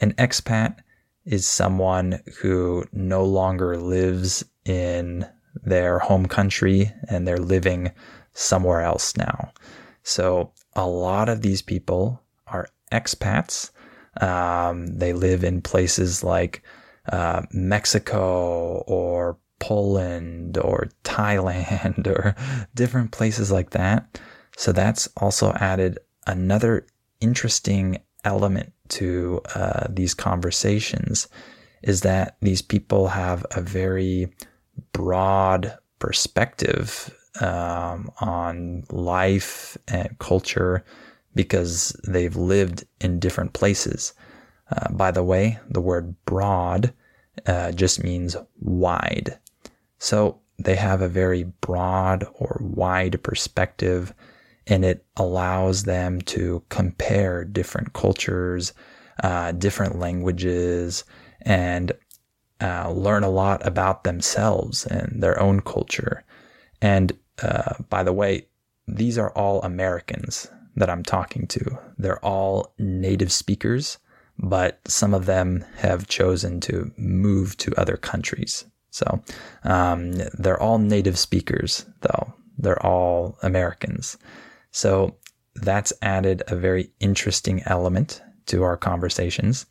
An 0.00 0.12
expat 0.14 0.78
is 1.24 1.46
someone 1.46 2.18
who 2.40 2.84
no 2.92 3.24
longer 3.24 3.76
lives 3.76 4.44
in 4.64 5.24
their 5.62 6.00
home 6.00 6.26
country 6.26 6.92
and 7.08 7.28
they're 7.28 7.36
living 7.36 7.92
somewhere 8.32 8.80
else 8.80 9.16
now. 9.16 9.52
So 10.02 10.50
a 10.74 10.88
lot 10.88 11.28
of 11.28 11.42
these 11.42 11.62
people 11.62 12.20
are 12.48 12.66
expats. 12.90 13.70
Um, 14.20 14.86
they 14.86 15.12
live 15.12 15.44
in 15.44 15.62
places 15.62 16.24
like 16.24 16.62
uh, 17.10 17.42
Mexico 17.52 18.84
or 18.86 19.38
Poland 19.60 20.58
or 20.58 20.88
Thailand 21.04 22.06
or 22.06 22.34
different 22.74 23.12
places 23.12 23.50
like 23.50 23.70
that. 23.70 24.20
So 24.56 24.72
that's 24.72 25.08
also 25.16 25.52
added 25.52 25.98
another 26.26 26.86
interesting 27.20 27.98
element 28.24 28.72
to 28.88 29.40
uh, 29.54 29.86
these 29.88 30.14
conversations 30.14 31.28
is 31.82 32.02
that 32.02 32.36
these 32.40 32.60
people 32.60 33.08
have 33.08 33.46
a 33.52 33.60
very 33.60 34.28
broad 34.92 35.76
perspective 35.98 37.14
um, 37.40 38.10
on 38.20 38.84
life 38.90 39.78
and 39.88 40.18
culture 40.18 40.84
because 41.34 41.96
they've 42.06 42.36
lived 42.36 42.84
in 43.00 43.20
different 43.20 43.52
places. 43.52 44.12
Uh, 44.70 44.92
by 44.92 45.10
the 45.10 45.22
way, 45.22 45.58
the 45.68 45.80
word 45.80 46.14
broad 46.24 46.92
uh, 47.46 47.72
just 47.72 48.02
means 48.02 48.36
wide. 48.60 49.38
So 49.98 50.40
they 50.58 50.76
have 50.76 51.00
a 51.00 51.08
very 51.08 51.44
broad 51.44 52.26
or 52.34 52.58
wide 52.60 53.22
perspective, 53.22 54.12
and 54.66 54.84
it 54.84 55.04
allows 55.16 55.84
them 55.84 56.20
to 56.22 56.62
compare 56.68 57.44
different 57.44 57.92
cultures, 57.92 58.72
uh, 59.22 59.52
different 59.52 59.98
languages, 59.98 61.04
and 61.42 61.92
uh, 62.60 62.90
learn 62.90 63.22
a 63.22 63.30
lot 63.30 63.66
about 63.66 64.04
themselves 64.04 64.86
and 64.86 65.22
their 65.22 65.40
own 65.40 65.60
culture. 65.60 66.22
And 66.82 67.12
uh, 67.42 67.74
by 67.88 68.02
the 68.02 68.12
way, 68.12 68.48
these 68.86 69.18
are 69.18 69.30
all 69.30 69.62
Americans 69.62 70.48
that 70.80 70.90
I'm 70.90 71.02
talking 71.02 71.46
to. 71.48 71.78
They're 71.98 72.24
all 72.24 72.74
native 72.78 73.30
speakers, 73.30 73.98
but 74.38 74.80
some 74.88 75.14
of 75.14 75.26
them 75.26 75.64
have 75.76 76.08
chosen 76.08 76.60
to 76.62 76.90
move 76.96 77.56
to 77.58 77.72
other 77.78 77.96
countries. 77.96 78.64
So 78.90 79.22
um, 79.64 80.12
they're 80.38 80.60
all 80.60 80.78
native 80.78 81.18
speakers, 81.18 81.86
though. 82.00 82.34
They're 82.58 82.84
all 82.84 83.38
Americans. 83.42 84.18
So 84.72 85.16
that's 85.54 85.92
added 86.02 86.42
a 86.48 86.56
very 86.56 86.90
interesting 86.98 87.62
element 87.66 88.22
to 88.46 88.62
our 88.62 88.76
conversations. 88.76 89.66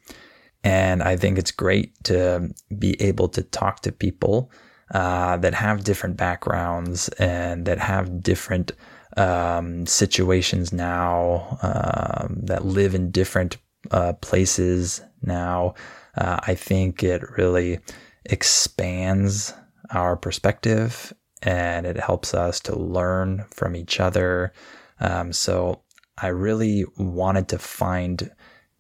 And 0.64 1.02
I 1.02 1.16
think 1.16 1.38
it's 1.38 1.52
great 1.52 2.02
to 2.06 2.54
be 2.78 3.02
able 3.02 3.30
to 3.30 3.42
talk 3.44 3.82
to 3.82 3.92
people 3.92 4.52
uh, 4.94 5.38
that 5.38 5.54
have 5.54 5.84
different 5.84 6.18
backgrounds 6.18 7.10
and 7.20 7.66
that 7.66 7.80
have 7.80 8.22
different 8.22 8.74
um, 9.20 9.86
situations 9.86 10.72
now, 10.72 11.60
uh, 11.62 12.28
that 12.30 12.66
live 12.66 12.96
in 12.96 13.12
different 13.12 13.58
uh, 13.92 14.14
places 14.14 15.02
now. 15.22 15.76
Uh, 16.18 16.40
I 16.48 16.56
think 16.56 17.04
it 17.04 17.22
really 17.38 17.80
expands 18.26 19.54
our 19.92 20.16
perspective 20.16 21.14
and 21.42 21.86
it 21.86 21.98
helps 21.98 22.34
us 22.34 22.60
to 22.62 22.76
learn 22.76 23.46
from 23.54 23.76
each 23.76 24.00
other. 24.00 24.54
Um, 25.00 25.34
so 25.34 25.82
I 26.18 26.28
really 26.28 26.86
wanted 26.98 27.48
to 27.50 27.60
find 27.60 28.32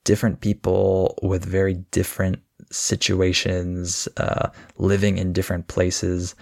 different 0.04 0.41
people 0.41 1.17
with 1.21 1.45
very 1.45 1.75
different 1.91 2.39
situations, 2.71 4.08
uh, 4.17 4.49
living 4.78 5.17
in 5.17 5.34
different 5.34 5.67
places. 5.67 6.36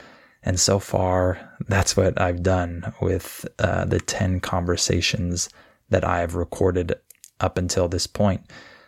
And 0.44 0.60
so 0.60 0.80
far, 0.80 1.40
that's 1.68 1.98
what 1.98 2.20
I've 2.20 2.44
done 2.44 2.94
with 3.02 3.46
uh, 3.60 3.86
the 3.86 4.00
10 4.00 4.40
conversations 4.40 5.50
that 5.90 6.06
I've 6.06 6.36
recorded 6.36 6.96
up 7.40 7.58
until 7.58 7.88
this 7.88 8.08
point. 8.08 8.42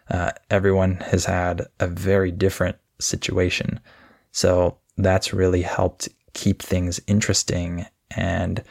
Uh, 0.10 0.32
everyone 0.50 0.96
has 0.98 1.26
had 1.26 1.68
a 1.80 1.88
very 1.88 2.32
different 2.32 2.78
situation. 3.00 3.80
So 4.32 4.78
that's 4.98 5.34
really 5.34 5.62
helped 5.62 6.10
keep 6.34 6.62
things 6.62 7.00
interesting. 7.08 7.86
And 8.16 8.64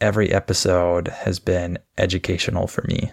every 0.00 0.32
episode 0.32 1.08
has 1.08 1.38
been 1.38 1.78
educational 1.98 2.66
for 2.66 2.82
me. 2.88 3.10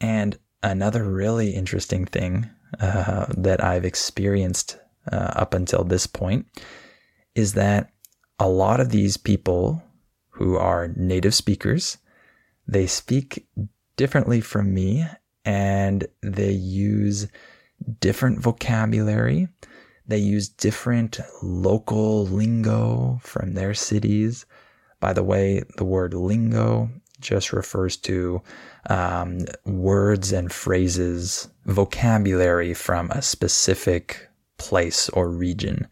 And 0.00 0.38
another 0.62 1.04
really 1.04 1.50
interesting 1.50 2.04
thing 2.04 2.50
uh, 2.80 3.26
that 3.36 3.62
I've 3.62 3.84
experienced 3.84 4.78
uh, 5.10 5.32
up 5.36 5.54
until 5.54 5.84
this 5.84 6.06
point 6.06 6.46
is 7.34 7.54
that 7.54 7.90
a 8.38 8.48
lot 8.48 8.80
of 8.80 8.90
these 8.90 9.16
people 9.16 9.82
who 10.30 10.56
are 10.56 10.88
native 10.96 11.34
speakers, 11.34 11.98
they 12.66 12.86
speak 12.86 13.46
differently 13.96 14.40
from 14.40 14.74
me 14.74 15.06
and 15.44 16.06
they 16.22 16.50
use 16.50 17.28
different 18.00 18.40
vocabulary. 18.40 19.48
They 20.06 20.18
use 20.18 20.48
different 20.48 21.20
local 21.42 22.26
lingo 22.26 23.20
from 23.22 23.52
their 23.52 23.74
cities. 23.74 24.46
By 25.00 25.12
the 25.12 25.22
way, 25.22 25.62
the 25.76 25.84
word 25.84 26.14
lingo 26.14 26.90
just 27.20 27.52
refers 27.52 27.96
to 27.98 28.42
um, 28.90 29.40
words 29.64 30.32
and 30.32 30.52
phrases, 30.52 31.48
vocabulary 31.66 32.74
from 32.74 33.10
a 33.10 33.22
specific 33.22 34.28
place 34.58 35.08
or 35.10 35.28
region. 35.30 35.86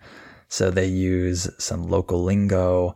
So 0.52 0.70
they 0.70 0.84
use 0.86 1.48
some 1.56 1.88
local 1.88 2.22
lingo. 2.22 2.94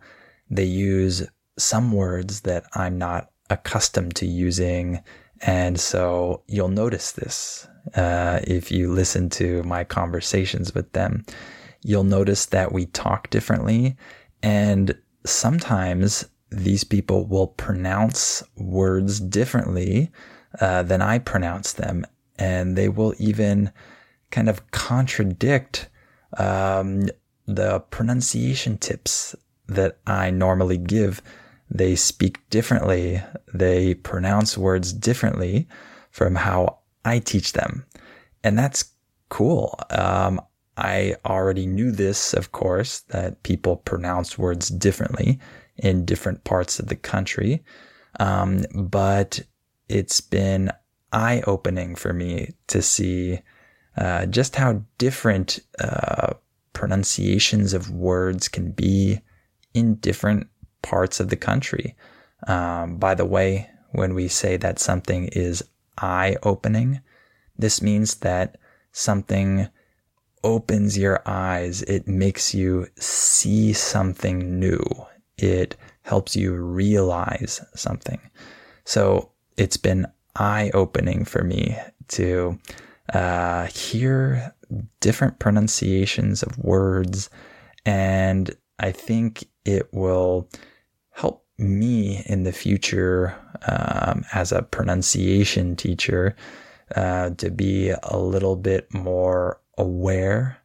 They 0.51 0.67
use 0.67 1.27
some 1.59 1.91
words 1.91 2.43
that 2.43 2.65
I'm 2.75 2.99
not 2.99 3.31
accustomed 3.49 4.15
to 4.17 4.27
using. 4.27 5.03
And 5.41 5.81
so 5.81 6.43
you'll 6.49 6.69
notice 6.69 7.13
this 7.13 7.67
uh, 7.95 8.41
if 8.45 8.71
you 8.71 8.93
listen 8.93 9.31
to 9.31 9.63
my 9.63 9.85
conversations 9.85 10.75
with 10.75 10.93
them. 10.93 11.25
You'll 11.81 12.05
notice 12.05 12.45
that 12.45 12.73
we 12.73 12.85
talk 12.85 13.31
differently. 13.31 13.97
And 14.43 14.95
sometimes 15.25 16.29
these 16.51 16.85
people 16.85 17.25
will 17.25 17.47
pronounce 17.47 18.43
words 18.59 19.19
differently 19.19 20.11
uh, 20.61 20.83
than 20.83 21.01
I 21.01 21.21
pronounce 21.21 21.73
them. 21.73 22.05
And 22.39 22.77
they 22.77 22.91
will 22.91 23.15
even 23.19 23.73
kind 24.31 24.51
of 24.51 24.71
contradict 24.73 25.89
um, 26.37 27.09
the 27.47 27.81
pronunciation 27.91 28.79
tips 28.79 29.35
that 29.69 29.99
I 30.07 30.31
normally 30.31 30.79
give. 30.79 31.23
They 31.71 31.97
speak 31.97 32.49
differently, 32.51 33.23
they 33.53 33.95
pronounce 33.95 34.57
words 34.57 34.93
differently 34.93 35.67
from 36.11 36.37
how 36.37 36.79
I 37.05 37.19
teach 37.19 37.53
them. 37.53 37.85
And 38.45 38.59
that's 38.59 38.93
cool. 39.29 39.79
Um, 39.91 40.41
I 40.77 41.17
already 41.25 41.67
knew 41.67 41.91
this, 41.91 42.35
of 42.35 42.53
course, 42.53 43.01
that 43.09 43.43
people 43.43 43.77
pronounce 43.77 44.39
words 44.39 44.69
differently 44.69 45.41
in 45.77 46.05
different 46.05 46.45
parts 46.45 46.79
of 46.79 46.87
the 46.87 46.97
country. 46.97 47.65
Um, 48.21 48.65
but 48.75 49.41
it's 49.89 50.21
been 50.21 50.71
eye 51.13 51.43
opening 51.47 51.95
for 51.95 52.13
me 52.13 52.55
to 52.69 52.83
see 52.83 53.41
uh, 53.97 54.27
just 54.27 54.57
how 54.57 54.83
different 54.99 55.61
uh, 55.79 56.35
pronunciations 56.77 57.73
of 57.73 57.91
words 57.91 58.49
can 58.49 58.71
be 58.71 59.21
in 59.75 59.97
different 59.97 60.47
parts 60.83 61.21
of 61.21 61.29
the 61.29 61.37
country. 61.37 61.97
Um, 62.47 62.99
by 62.99 63.15
the 63.15 63.25
way, 63.25 63.69
when 63.93 64.15
we 64.15 64.29
say 64.29 64.57
that 64.59 64.79
something 64.79 65.29
is 65.29 65.65
eye 65.99 66.37
opening, 66.43 67.01
this 67.59 67.81
means 67.81 68.17
that 68.17 68.59
something 68.93 69.69
opens 70.45 70.97
your 70.99 71.23
eyes. 71.27 71.83
It 71.83 72.07
makes 72.07 72.55
you 72.55 72.87
see 72.99 73.73
something 73.73 74.61
new 74.61 74.83
it 75.39 75.77
helps 76.03 76.37
you 76.37 76.55
realize 76.55 77.61
something. 77.75 78.21
So 78.85 79.33
it's 79.57 79.77
been 79.77 80.07
eye 80.35 80.71
opening 80.75 81.25
for 81.25 81.43
me 81.43 81.77
to 82.09 82.59
uh, 83.13 83.67
hear 83.67 84.55
different 85.01 85.39
pronunciations 85.39 86.43
of 86.43 86.59
words. 86.59 87.31
And 87.85 88.55
I 88.79 88.93
think 88.93 89.45
it 89.65 89.89
will 89.93 90.49
help 91.13 91.45
me 91.59 92.23
in 92.27 92.43
the 92.43 92.53
future 92.53 93.35
um, 93.67 94.25
as 94.33 94.53
a 94.53 94.63
pronunciation 94.63 95.77
teacher 95.77 96.37
uh, 96.95 97.31
to 97.31 97.51
be 97.51 97.91
a 98.03 98.19
little 98.19 98.57
bit 98.57 98.93
more 98.93 99.61
aware 99.79 100.59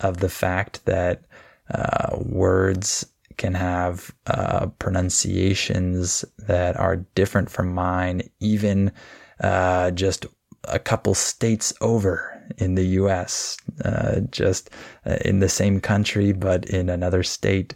of 0.00 0.18
the 0.18 0.28
fact 0.28 0.84
that 0.84 1.24
uh, 1.70 2.16
words 2.20 3.06
can 3.36 3.54
have 3.54 4.14
uh, 4.26 4.66
pronunciations 4.78 6.24
that 6.38 6.76
are 6.78 6.96
different 7.14 7.50
from 7.50 7.74
mine, 7.74 8.22
even 8.40 8.92
uh, 9.40 9.90
just 9.90 10.26
a 10.64 10.78
couple 10.78 11.14
states 11.14 11.72
over 11.80 12.35
in 12.58 12.74
the 12.74 12.86
US, 13.00 13.56
uh, 13.84 14.20
just 14.30 14.70
uh, 15.04 15.16
in 15.24 15.40
the 15.40 15.48
same 15.48 15.80
country, 15.80 16.32
but 16.32 16.64
in 16.66 16.88
another 16.88 17.22
state. 17.22 17.74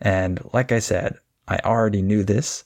And 0.00 0.40
like 0.52 0.72
I 0.72 0.78
said, 0.78 1.18
I 1.48 1.58
already 1.64 2.02
knew 2.02 2.22
this, 2.24 2.64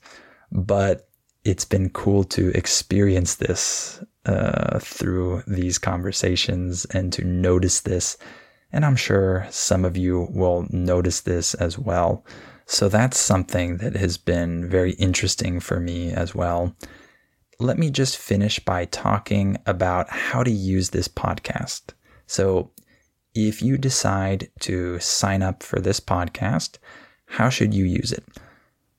but 0.53 1.09
it's 1.45 1.64
been 1.64 1.90
cool 1.90 2.25
to 2.25 2.51
experience 2.57 3.37
this 3.37 4.03
uh, 4.27 4.79
through 4.79 5.43
these 5.47 5.79
conversations 5.79 6.85
and 6.87 7.12
to 7.12 7.25
notice 7.25 7.81
this 7.81 8.17
and 8.75 8.85
I'm 8.85 8.97
sure 8.97 9.47
some 9.51 9.85
of 9.85 9.97
you 9.97 10.27
will 10.33 10.67
notice 10.69 11.21
this 11.21 11.55
as 11.55 11.79
well. 11.79 12.25
So 12.67 12.88
that's 12.88 13.17
something 13.17 13.77
that 13.77 13.95
has 13.95 14.19
been 14.19 14.69
very 14.69 14.95
interesting 14.95 15.61
for 15.61 15.79
me 15.79 16.11
as 16.11 16.35
well. 16.35 16.75
Let 17.61 17.79
me 17.79 17.90
just 17.90 18.19
finish 18.19 18.59
by 18.59 18.87
talking 18.87 19.57
about 19.67 20.09
how 20.11 20.43
to 20.43 20.51
use 20.51 20.90
this 20.90 21.09
podcast. 21.09 21.93
So, 22.27 22.71
if 23.35 23.62
you 23.62 23.77
decide 23.79 24.49
to 24.61 24.99
sign 25.01 25.43
up 25.43 25.62
for 25.62 25.81
this 25.81 25.99
podcast, 25.99 26.79
how 27.27 27.49
should 27.49 27.75
you 27.75 27.85
use 27.85 28.12
it? 28.12 28.25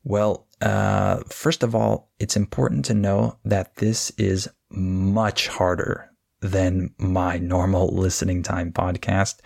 Well, 0.04 0.46
uh, 0.62 1.22
first 1.30 1.64
of 1.64 1.74
all, 1.74 2.12
it's 2.20 2.36
important 2.36 2.86
to 2.86 2.94
know 2.94 3.38
that 3.46 3.76
this 3.78 4.12
is 4.12 4.50
much 4.70 5.48
harder 5.48 6.10
than 6.42 6.94
my 6.98 7.38
normal 7.38 7.88
listening 7.96 8.44
time 8.44 8.72
podcast. 8.72 9.40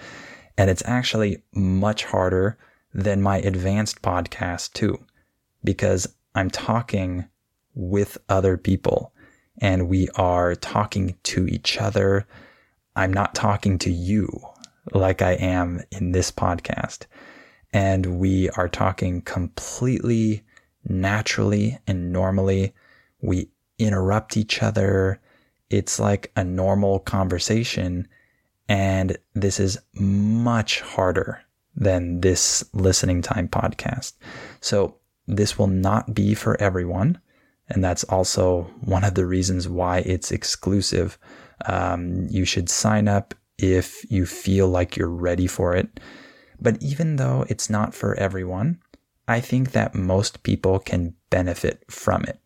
And 0.57 0.69
it's 0.69 0.83
actually 0.85 1.43
much 1.53 2.03
harder 2.03 2.57
than 2.93 3.21
my 3.21 3.37
advanced 3.37 4.01
podcast, 4.01 4.73
too, 4.73 4.97
because 5.63 6.07
I'm 6.35 6.49
talking 6.49 7.27
with 7.75 8.17
other 8.29 8.57
people 8.57 9.13
and 9.59 9.89
we 9.89 10.07
are 10.15 10.55
talking 10.55 11.15
to 11.23 11.47
each 11.47 11.77
other. 11.77 12.27
I'm 12.95 13.13
not 13.13 13.35
talking 13.35 13.77
to 13.79 13.91
you 13.91 14.29
like 14.93 15.21
I 15.21 15.33
am 15.33 15.81
in 15.91 16.11
this 16.11 16.31
podcast. 16.31 17.05
And 17.71 18.19
we 18.19 18.49
are 18.51 18.69
talking 18.69 19.21
completely 19.21 20.43
naturally 20.87 21.77
and 21.85 22.11
normally. 22.11 22.73
We 23.21 23.49
interrupt 23.77 24.37
each 24.37 24.63
other. 24.63 25.19
It's 25.69 25.99
like 25.99 26.31
a 26.35 26.43
normal 26.43 26.99
conversation. 26.99 28.07
And 28.67 29.17
this 29.33 29.59
is 29.59 29.77
much 29.93 30.81
harder 30.81 31.41
than 31.75 32.21
this 32.21 32.63
listening 32.73 33.21
time 33.21 33.47
podcast. 33.47 34.13
So 34.61 34.95
this 35.27 35.59
will 35.59 35.67
not 35.67 36.13
be 36.13 36.33
for 36.33 36.59
everyone. 36.61 37.19
And 37.69 37.83
that's 37.83 38.03
also 38.05 38.63
one 38.81 39.03
of 39.03 39.15
the 39.15 39.25
reasons 39.25 39.67
why 39.67 39.99
it's 39.99 40.31
exclusive. 40.31 41.17
Um, 41.65 42.27
you 42.29 42.45
should 42.45 42.69
sign 42.69 43.07
up 43.07 43.35
if 43.57 44.09
you 44.09 44.25
feel 44.25 44.67
like 44.67 44.97
you're 44.97 45.09
ready 45.09 45.47
for 45.47 45.75
it. 45.75 45.99
But 46.59 46.81
even 46.81 47.17
though 47.17 47.45
it's 47.47 47.69
not 47.69 47.93
for 47.93 48.15
everyone, 48.15 48.79
I 49.27 49.39
think 49.39 49.71
that 49.71 49.95
most 49.95 50.43
people 50.43 50.79
can 50.79 51.13
benefit 51.29 51.83
from 51.89 52.23
it. 52.23 52.39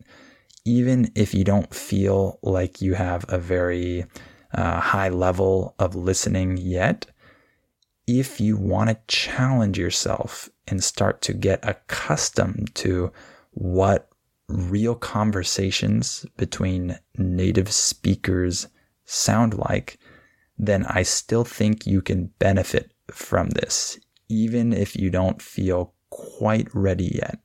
Even 0.64 1.10
if 1.14 1.34
you 1.34 1.44
don't 1.44 1.74
feel 1.74 2.38
like 2.42 2.82
you 2.82 2.94
have 2.94 3.24
a 3.28 3.38
very 3.38 4.06
uh, 4.52 4.80
high 4.80 5.08
level 5.08 5.74
of 5.78 5.94
listening 5.94 6.56
yet, 6.56 7.06
if 8.06 8.40
you 8.40 8.56
want 8.56 8.90
to 8.90 8.98
challenge 9.08 9.78
yourself 9.78 10.50
and 10.68 10.84
start 10.84 11.22
to 11.22 11.32
get 11.32 11.66
accustomed 11.66 12.74
to 12.74 13.10
what 13.52 14.10
real 14.48 14.94
conversations 14.94 16.26
between 16.36 16.98
native 17.16 17.72
speakers 17.72 18.68
sound 19.04 19.54
like, 19.54 19.98
then 20.58 20.84
I 20.86 21.02
still 21.02 21.44
think 21.44 21.86
you 21.86 22.02
can 22.02 22.26
benefit 22.38 22.92
from 23.10 23.50
this, 23.50 23.98
even 24.28 24.72
if 24.72 24.96
you 24.96 25.10
don't 25.10 25.40
feel 25.40 25.94
quite 26.10 26.68
ready 26.74 27.10
yet. 27.14 27.38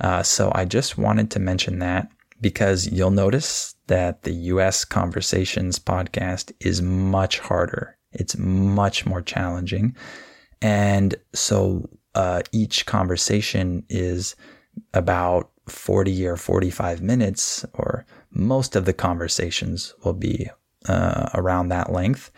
Uh, 0.00 0.22
so 0.22 0.50
I 0.54 0.64
just 0.64 0.98
wanted 0.98 1.30
to 1.32 1.38
mention 1.38 1.78
that 1.80 2.10
because 2.40 2.86
you'll 2.90 3.10
notice 3.10 3.74
that 3.86 4.22
the 4.22 4.32
US 4.32 4.84
Conversations 4.84 5.78
podcast 5.78 6.52
is 6.60 6.80
much 6.80 7.38
harder. 7.38 7.96
It's 8.12 8.36
much 8.38 9.04
more 9.04 9.20
challenging. 9.20 9.94
And 10.62 11.14
so 11.34 11.88
uh, 12.14 12.42
each 12.52 12.86
conversation 12.86 13.84
is 13.88 14.36
about 14.94 15.50
40 15.70 16.26
or 16.26 16.36
45 16.36 17.02
minutes, 17.02 17.64
or 17.74 18.04
most 18.30 18.76
of 18.76 18.84
the 18.84 18.92
conversations 18.92 19.94
will 20.04 20.14
be 20.14 20.50
uh, 20.88 21.28
around 21.34 21.68
that 21.68 21.92
length. 21.92 22.30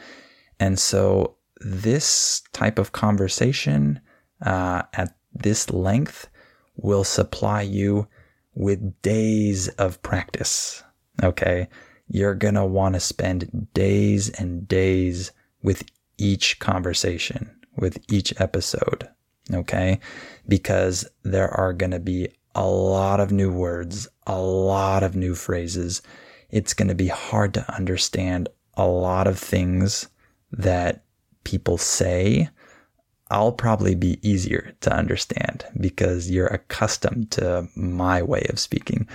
And 0.58 0.78
so 0.78 1.36
this 1.60 2.42
type 2.52 2.78
of 2.78 2.92
conversation 2.92 4.00
uh, 4.44 4.82
at 4.94 5.16
this 5.32 5.70
length 5.70 6.28
will 6.76 7.04
supply 7.04 7.62
you 7.62 8.06
with 8.54 9.00
days 9.02 9.68
of 9.70 10.02
practice. 10.02 10.82
Okay. 11.22 11.68
You're 12.08 12.34
going 12.34 12.54
to 12.54 12.66
want 12.66 12.94
to 12.94 13.00
spend 13.00 13.68
days 13.72 14.28
and 14.30 14.68
days 14.68 15.32
with 15.62 15.84
each 16.18 16.58
conversation, 16.58 17.50
with 17.76 17.98
each 18.12 18.38
episode. 18.40 19.08
Okay. 19.52 20.00
Because 20.46 21.08
there 21.22 21.48
are 21.48 21.72
going 21.72 21.92
to 21.92 22.00
be 22.00 22.28
a 22.54 22.66
lot 22.66 23.20
of 23.20 23.32
new 23.32 23.52
words, 23.52 24.08
a 24.26 24.38
lot 24.40 25.02
of 25.02 25.16
new 25.16 25.34
phrases. 25.34 26.02
It's 26.50 26.74
going 26.74 26.88
to 26.88 26.94
be 26.94 27.08
hard 27.08 27.54
to 27.54 27.74
understand 27.74 28.48
a 28.74 28.86
lot 28.86 29.26
of 29.26 29.38
things 29.38 30.08
that 30.50 31.04
people 31.44 31.78
say. 31.78 32.48
I'll 33.30 33.52
probably 33.52 33.94
be 33.94 34.18
easier 34.28 34.72
to 34.80 34.94
understand 34.94 35.64
because 35.80 36.30
you're 36.30 36.48
accustomed 36.48 37.30
to 37.32 37.68
my 37.74 38.22
way 38.22 38.46
of 38.50 38.58
speaking. 38.58 39.08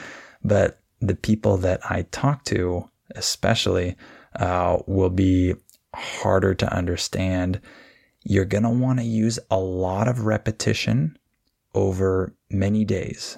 But 0.43 0.79
the 0.99 1.15
people 1.15 1.57
that 1.57 1.79
I 1.89 2.03
talk 2.11 2.43
to, 2.45 2.89
especially, 3.15 3.95
uh, 4.39 4.79
will 4.87 5.11
be 5.11 5.53
harder 5.93 6.55
to 6.55 6.73
understand. 6.73 7.61
You're 8.23 8.45
going 8.45 8.63
to 8.63 8.69
want 8.69 8.99
to 8.99 9.05
use 9.05 9.37
a 9.51 9.59
lot 9.59 10.07
of 10.07 10.25
repetition 10.25 11.17
over 11.77 12.33
many 12.49 12.83
days. 12.83 13.37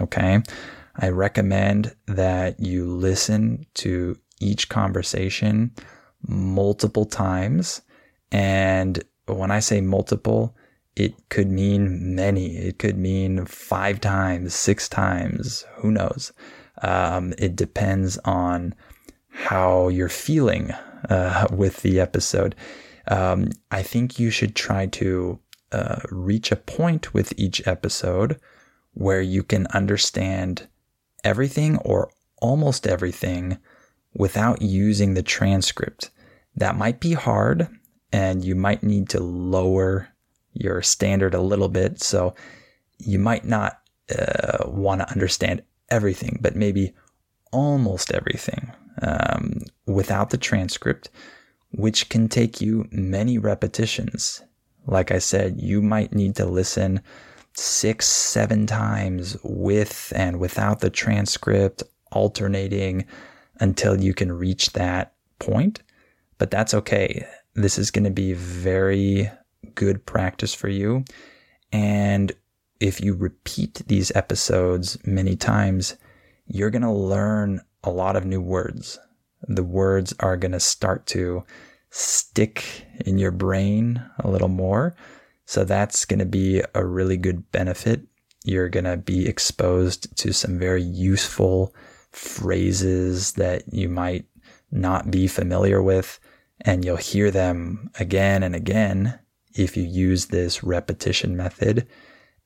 Okay. 0.00 0.40
I 0.96 1.08
recommend 1.08 1.94
that 2.06 2.60
you 2.60 2.86
listen 2.94 3.66
to 3.74 4.16
each 4.40 4.68
conversation 4.68 5.72
multiple 6.26 7.04
times. 7.04 7.82
And 8.30 9.02
when 9.26 9.50
I 9.50 9.60
say 9.60 9.80
multiple, 9.80 10.54
it 10.94 11.14
could 11.28 11.50
mean 11.50 12.14
many. 12.14 12.56
It 12.56 12.78
could 12.78 12.98
mean 12.98 13.46
five 13.46 14.00
times, 14.00 14.54
six 14.54 14.88
times. 14.88 15.64
Who 15.76 15.90
knows? 15.90 16.32
Um, 16.82 17.34
it 17.38 17.56
depends 17.56 18.18
on 18.24 18.74
how 19.28 19.88
you're 19.88 20.08
feeling 20.08 20.70
uh, 21.08 21.46
with 21.52 21.82
the 21.82 22.00
episode. 22.00 22.54
Um, 23.08 23.50
I 23.70 23.82
think 23.82 24.18
you 24.18 24.30
should 24.30 24.54
try 24.54 24.86
to 24.86 25.40
uh, 25.72 26.00
reach 26.10 26.52
a 26.52 26.56
point 26.56 27.14
with 27.14 27.32
each 27.36 27.66
episode 27.66 28.38
where 28.94 29.22
you 29.22 29.42
can 29.42 29.66
understand 29.68 30.68
everything 31.24 31.78
or 31.78 32.10
almost 32.40 32.86
everything 32.86 33.58
without 34.14 34.60
using 34.60 35.14
the 35.14 35.22
transcript. 35.22 36.10
That 36.54 36.76
might 36.76 37.00
be 37.00 37.14
hard 37.14 37.68
and 38.12 38.44
you 38.44 38.54
might 38.54 38.82
need 38.82 39.08
to 39.10 39.20
lower 39.20 40.08
your 40.52 40.82
standard 40.82 41.34
a 41.34 41.40
little 41.40 41.68
bit. 41.68 42.02
So 42.02 42.34
you 42.98 43.18
might 43.18 43.44
not 43.44 43.80
uh, 44.16 44.68
want 44.68 45.00
to 45.00 45.10
understand 45.10 45.62
everything, 45.88 46.38
but 46.42 46.56
maybe 46.56 46.92
almost 47.52 48.12
everything 48.12 48.72
um, 49.00 49.60
without 49.86 50.30
the 50.30 50.36
transcript, 50.36 51.08
which 51.70 52.08
can 52.10 52.28
take 52.28 52.60
you 52.60 52.86
many 52.90 53.38
repetitions. 53.38 54.42
Like 54.86 55.10
I 55.10 55.18
said, 55.18 55.60
you 55.60 55.80
might 55.82 56.12
need 56.12 56.36
to 56.36 56.46
listen 56.46 57.00
six, 57.54 58.08
seven 58.08 58.66
times 58.66 59.36
with 59.42 60.12
and 60.16 60.38
without 60.38 60.80
the 60.80 60.90
transcript, 60.90 61.82
alternating 62.10 63.06
until 63.60 64.00
you 64.00 64.14
can 64.14 64.32
reach 64.32 64.72
that 64.72 65.14
point. 65.38 65.82
But 66.38 66.50
that's 66.50 66.74
okay. 66.74 67.26
This 67.54 67.78
is 67.78 67.90
going 67.90 68.04
to 68.04 68.10
be 68.10 68.32
very 68.32 69.30
good 69.74 70.04
practice 70.06 70.54
for 70.54 70.68
you. 70.68 71.04
And 71.72 72.32
if 72.80 73.00
you 73.00 73.14
repeat 73.14 73.82
these 73.86 74.10
episodes 74.14 74.98
many 75.06 75.36
times, 75.36 75.96
you're 76.46 76.70
going 76.70 76.82
to 76.82 76.90
learn 76.90 77.60
a 77.84 77.90
lot 77.90 78.16
of 78.16 78.24
new 78.24 78.40
words. 78.40 78.98
The 79.42 79.62
words 79.62 80.14
are 80.20 80.36
going 80.36 80.52
to 80.52 80.60
start 80.60 81.06
to 81.08 81.44
stick 81.94 82.86
in 83.04 83.18
your 83.18 83.30
brain 83.30 84.02
a 84.18 84.30
little 84.30 84.48
more. 84.48 84.96
So 85.44 85.62
that's 85.62 86.06
going 86.06 86.20
to 86.20 86.26
be 86.26 86.62
a 86.74 86.84
really 86.84 87.18
good 87.18 87.50
benefit. 87.52 88.00
You're 88.44 88.70
going 88.70 88.86
to 88.86 88.96
be 88.96 89.28
exposed 89.28 90.16
to 90.16 90.32
some 90.32 90.58
very 90.58 90.82
useful 90.82 91.74
phrases 92.10 93.32
that 93.32 93.64
you 93.72 93.90
might 93.90 94.24
not 94.70 95.10
be 95.10 95.26
familiar 95.26 95.82
with, 95.82 96.18
and 96.62 96.82
you'll 96.82 96.96
hear 96.96 97.30
them 97.30 97.90
again 98.00 98.42
and 98.42 98.54
again 98.54 99.18
if 99.54 99.76
you 99.76 99.82
use 99.82 100.26
this 100.26 100.64
repetition 100.64 101.36
method, 101.36 101.86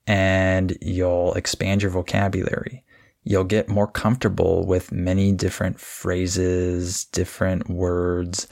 and 0.09 0.77
you'll 0.83 1.35
expand 1.35 1.83
your 1.83 1.93
vocabulary. 1.93 2.83
You'll 3.23 3.45
get 3.45 3.69
more 3.69 3.87
comfortable 3.87 4.67
with 4.67 4.91
many 4.91 5.31
different 5.31 5.79
phrases, 5.79 7.05
different 7.05 7.71
words. 7.71 8.49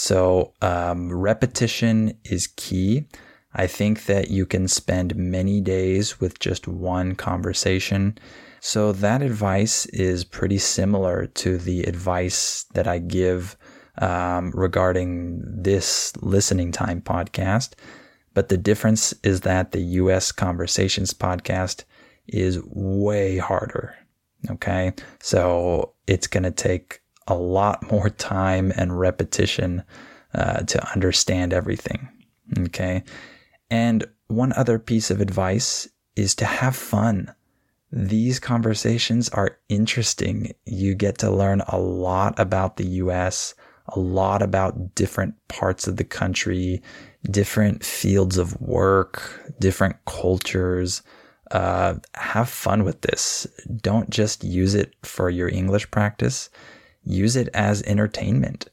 So, 0.00 0.52
um, 0.62 1.12
repetition 1.12 2.16
is 2.22 2.46
key. 2.46 3.08
I 3.52 3.66
think 3.66 4.06
that 4.06 4.30
you 4.30 4.46
can 4.46 4.68
spend 4.68 5.16
many 5.16 5.60
days 5.60 6.20
with 6.20 6.38
just 6.38 6.68
one 6.68 7.16
conversation. 7.16 8.16
So 8.60 8.92
that 8.92 9.22
advice 9.22 9.86
is 9.86 10.22
pretty 10.22 10.58
similar 10.58 11.26
to 11.42 11.58
the 11.58 11.82
advice 11.82 12.64
that 12.74 12.86
I 12.86 13.00
give 13.00 13.56
um, 14.00 14.52
regarding 14.54 15.42
this 15.44 16.16
listening 16.18 16.70
time 16.70 17.00
podcast. 17.00 17.72
But 18.34 18.50
the 18.50 18.56
difference 18.56 19.12
is 19.24 19.40
that 19.40 19.72
the 19.72 19.82
US 20.02 20.30
Conversations 20.30 21.12
podcast, 21.12 21.82
is 22.28 22.60
way 22.66 23.38
harder. 23.38 23.96
Okay. 24.48 24.92
So 25.18 25.94
it's 26.06 26.28
going 26.28 26.44
to 26.44 26.52
take 26.52 27.00
a 27.28 27.34
lot 27.34 27.90
more 27.90 28.10
time 28.10 28.72
and 28.76 28.98
repetition 28.98 29.84
uh, 30.34 30.60
to 30.62 30.92
understand 30.92 31.52
everything. 31.52 32.08
Okay. 32.58 33.04
And 33.70 34.06
one 34.28 34.52
other 34.54 34.78
piece 34.78 35.10
of 35.10 35.20
advice 35.20 35.88
is 36.16 36.34
to 36.36 36.44
have 36.44 36.74
fun. 36.74 37.32
These 37.90 38.38
conversations 38.38 39.28
are 39.30 39.58
interesting. 39.68 40.52
You 40.66 40.94
get 40.94 41.18
to 41.18 41.30
learn 41.30 41.62
a 41.68 41.78
lot 41.78 42.38
about 42.38 42.76
the 42.76 42.86
US, 42.86 43.54
a 43.88 43.98
lot 43.98 44.42
about 44.42 44.94
different 44.94 45.34
parts 45.48 45.86
of 45.86 45.96
the 45.96 46.04
country, 46.04 46.82
different 47.30 47.84
fields 47.84 48.36
of 48.36 48.60
work, 48.60 49.22
different 49.60 49.96
cultures. 50.04 51.02
Uh, 51.50 51.94
have 52.14 52.50
fun 52.50 52.84
with 52.84 53.00
this. 53.00 53.46
Don't 53.80 54.10
just 54.10 54.44
use 54.44 54.74
it 54.74 54.94
for 55.02 55.30
your 55.30 55.48
English 55.48 55.90
practice. 55.90 56.50
Use 57.04 57.36
it 57.36 57.48
as 57.54 57.82
entertainment, 57.82 58.68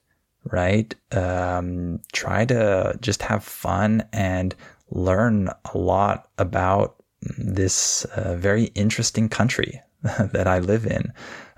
right? 0.51 0.93
Um, 1.11 1.99
try 2.11 2.45
to 2.45 2.97
just 3.01 3.21
have 3.21 3.43
fun 3.43 4.03
and 4.11 4.55
learn 4.89 5.49
a 5.73 5.77
lot 5.77 6.29
about 6.38 6.95
this 7.38 8.05
uh, 8.05 8.35
very 8.35 8.65
interesting 8.75 9.29
country 9.29 9.81
that 10.03 10.47
I 10.47 10.59
live 10.59 10.85
in. 10.85 11.11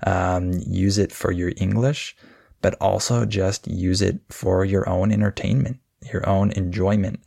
Um, 0.06 0.52
use 0.66 0.98
it 0.98 1.12
for 1.12 1.32
your 1.32 1.52
English, 1.56 2.16
but 2.62 2.74
also 2.80 3.24
just 3.24 3.66
use 3.68 4.02
it 4.02 4.20
for 4.30 4.64
your 4.64 4.88
own 4.88 5.12
entertainment, 5.12 5.78
your 6.12 6.28
own 6.28 6.52
enjoyment. 6.52 7.20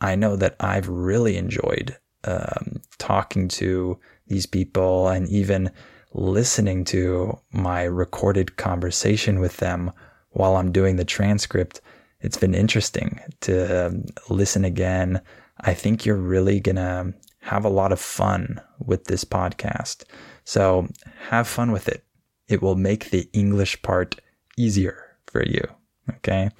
I 0.00 0.14
know 0.16 0.36
that 0.36 0.56
I've 0.60 0.88
really 0.88 1.36
enjoyed 1.36 1.96
um, 2.24 2.80
talking 2.98 3.48
to 3.48 3.98
these 4.26 4.46
people 4.46 5.08
and 5.08 5.28
even 5.28 5.70
listening 6.12 6.84
to 6.86 7.38
my 7.52 7.82
recorded 7.82 8.56
conversation 8.56 9.40
with 9.40 9.58
them 9.58 9.92
while 10.30 10.56
I'm 10.56 10.72
doing 10.72 10.96
the 10.96 11.04
transcript. 11.04 11.80
It's 12.20 12.36
been 12.36 12.54
interesting 12.54 13.20
to 13.42 13.86
um, 13.86 14.04
listen 14.28 14.64
again. 14.64 15.20
I 15.60 15.74
think 15.74 16.04
you're 16.04 16.16
really 16.16 16.60
going 16.60 16.76
to 16.76 17.14
have 17.40 17.64
a 17.64 17.70
lot 17.70 17.92
of 17.92 18.00
fun 18.00 18.60
with 18.78 19.04
this 19.04 19.24
podcast. 19.24 20.04
So 20.44 20.88
have 21.28 21.46
fun 21.46 21.72
with 21.72 21.88
it. 21.88 22.04
It 22.48 22.62
will 22.62 22.76
make 22.76 23.10
the 23.10 23.28
English 23.32 23.80
part 23.82 24.16
easier 24.56 25.16
for 25.26 25.44
you. 25.44 25.62
Okay. 26.10 26.50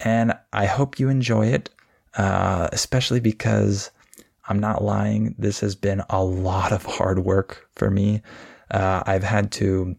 And 0.00 0.34
I 0.52 0.66
hope 0.66 0.98
you 0.98 1.08
enjoy 1.08 1.46
it, 1.46 1.70
uh, 2.16 2.68
especially 2.72 3.20
because 3.20 3.90
I'm 4.48 4.58
not 4.58 4.84
lying. 4.84 5.34
This 5.38 5.60
has 5.60 5.74
been 5.74 6.02
a 6.10 6.22
lot 6.22 6.72
of 6.72 6.84
hard 6.84 7.20
work 7.20 7.68
for 7.74 7.90
me. 7.90 8.22
Uh, 8.70 9.02
I've 9.06 9.24
had 9.24 9.52
to 9.52 9.96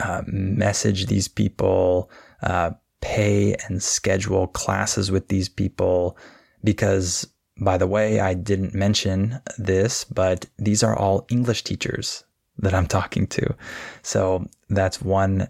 uh, 0.00 0.22
message 0.26 1.06
these 1.06 1.28
people, 1.28 2.10
uh, 2.42 2.72
pay 3.00 3.54
and 3.66 3.82
schedule 3.82 4.48
classes 4.48 5.10
with 5.10 5.28
these 5.28 5.48
people 5.48 6.18
because 6.64 7.26
by 7.58 7.78
the 7.78 7.86
way, 7.86 8.20
I 8.20 8.34
didn't 8.34 8.74
mention 8.74 9.40
this, 9.58 10.04
but 10.04 10.46
these 10.58 10.82
are 10.82 10.96
all 10.96 11.26
English 11.30 11.64
teachers 11.64 12.24
that 12.58 12.74
I'm 12.74 12.86
talking 12.98 13.26
to. 13.28 13.54
So 14.02 14.46
that's 14.68 15.00
one 15.00 15.48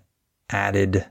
added 0.51 1.05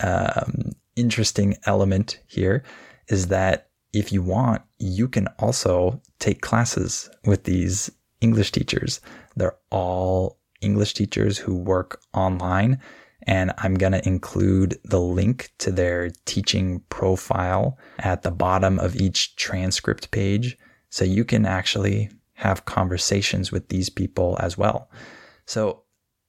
um, 0.00 0.72
interesting 0.96 1.56
element 1.66 2.20
here 2.26 2.64
is 3.08 3.28
that 3.28 3.68
if 3.92 4.12
you 4.12 4.22
want, 4.22 4.62
you 4.78 5.08
can 5.08 5.28
also 5.38 6.00
take 6.18 6.40
classes 6.40 7.10
with 7.24 7.44
these 7.44 7.90
English 8.20 8.52
teachers. 8.52 9.00
They're 9.36 9.56
all 9.70 10.37
English 10.60 10.94
teachers 10.94 11.38
who 11.38 11.56
work 11.56 12.00
online 12.14 12.80
and 13.28 13.52
I'm 13.58 13.74
going 13.74 13.92
to 13.92 14.06
include 14.06 14.78
the 14.84 15.00
link 15.00 15.52
to 15.58 15.70
their 15.70 16.10
teaching 16.24 16.80
profile 16.88 17.76
at 17.98 18.22
the 18.22 18.30
bottom 18.30 18.78
of 18.78 18.96
each 18.96 19.36
transcript 19.36 20.10
page. 20.10 20.56
So 20.88 21.04
you 21.04 21.24
can 21.24 21.44
actually 21.44 22.10
have 22.34 22.64
conversations 22.64 23.52
with 23.52 23.68
these 23.68 23.90
people 23.90 24.36
as 24.40 24.56
well. 24.56 24.88
So 25.44 25.82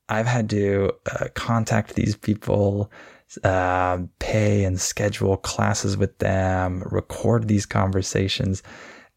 I've 0.09 0.25
had 0.25 0.49
to 0.49 0.91
uh, 1.09 1.27
contact 1.35 1.95
these 1.95 2.15
people, 2.15 2.91
uh, 3.43 3.99
pay 4.17 4.63
and 4.65 4.81
schedule 4.81 5.37
classes 5.37 5.95
with 5.95 6.17
them, 6.17 6.83
record 6.91 7.47
these 7.47 7.65
conversations. 7.65 8.63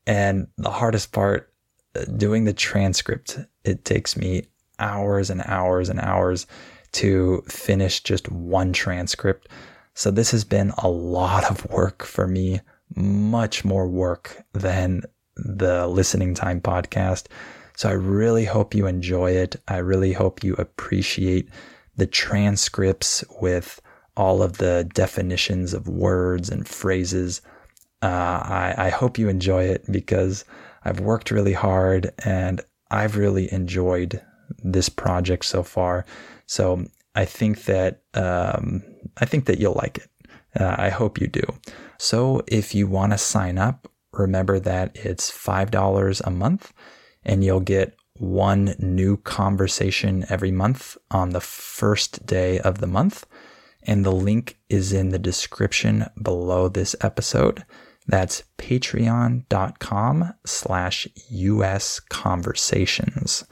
And 0.07 0.47
the 0.59 0.71
hardest 0.71 1.13
part, 1.13 1.53
uh, 1.97 2.05
doing 2.05 2.45
the 2.45 2.53
transcript, 2.53 3.39
it 3.65 3.85
takes 3.85 4.17
me 4.17 4.47
hours 4.83 5.31
and 5.31 5.43
hours 5.47 5.89
and 5.89 6.01
hours 6.01 6.47
to 6.93 7.43
finish 7.49 8.03
just 8.03 8.31
one 8.31 8.73
transcript. 8.73 9.49
So 9.95 10.11
this 10.11 10.31
has 10.31 10.45
been 10.45 10.73
a 10.79 10.89
lot 10.89 11.51
of 11.51 11.71
work 11.71 12.05
for 12.05 12.27
me, 12.27 12.61
much 12.95 13.65
more 13.65 13.89
work 13.89 14.43
than 14.53 15.03
the 15.37 15.87
listening 15.87 16.35
time 16.35 16.61
podcast. 16.61 17.27
So 17.77 17.89
I 17.89 17.93
really 17.93 18.45
hope 18.45 18.75
you 18.75 18.87
enjoy 18.87 19.33
it. 19.33 19.57
I 19.69 19.79
really 19.79 20.13
hope 20.13 20.45
you 20.45 20.55
appreciate 20.55 21.49
the 21.97 22.07
transcripts 22.07 23.25
with 23.41 23.81
all 24.17 24.43
of 24.43 24.59
the 24.59 24.89
definitions 24.95 25.73
of 25.73 25.89
words 25.89 26.51
and 26.51 26.69
phrases. 26.69 27.41
Uh, 28.03 28.07
I, 28.07 28.75
I 28.77 28.91
hope 28.91 29.19
you 29.19 29.29
enjoy 29.29 29.65
it 29.65 29.91
because 29.91 30.45
I've 30.85 31.01
worked 31.01 31.31
really 31.31 31.53
hard 31.53 32.13
and 32.25 32.61
I've 32.91 33.17
really 33.17 33.51
enjoyed 33.53 34.21
this 34.63 34.89
project 34.89 35.45
so 35.45 35.63
far. 35.63 36.05
So 36.47 36.85
I 37.15 37.25
think 37.25 37.65
that 37.65 38.03
um, 38.15 38.83
I 39.19 39.25
think 39.25 39.47
that 39.47 39.59
you'll 39.59 39.75
like 39.75 39.99
it. 39.99 40.09
Uh, 40.59 40.75
I 40.79 40.91
hope 40.91 41.21
you 41.21 41.27
do. 41.27 41.43
So 41.99 42.43
if 42.47 42.75
you 42.75 42.87
want 42.87 43.13
to 43.13 43.19
sign 43.19 43.59
up, 43.59 43.89
remember 44.13 44.59
that 44.61 44.97
it's 44.97 45.31
five 45.31 45.71
dollars 45.71 46.21
a 46.21 46.31
month, 46.31 46.73
and 47.25 47.45
you'll 47.45 47.61
get 47.61 47.97
one 48.15 48.75
new 48.79 49.17
conversation 49.17 50.25
every 50.29 50.53
month 50.53 50.97
on 51.11 51.31
the 51.31 51.41
first 51.41 52.25
day 52.27 52.59
of 52.61 52.79
the 52.79 52.87
month. 52.87 53.27
And 53.85 54.05
the 54.05 54.13
link 54.13 54.59
is 54.69 54.93
in 54.93 55.09
the 55.09 55.19
description 55.19 56.07
below 56.23 56.69
this 56.69 56.95
episode. 57.01 57.65
That's 58.07 58.45
patreon.com 58.59 60.35
slash 60.47 61.09
US 61.31 62.01
conversations. 62.01 63.45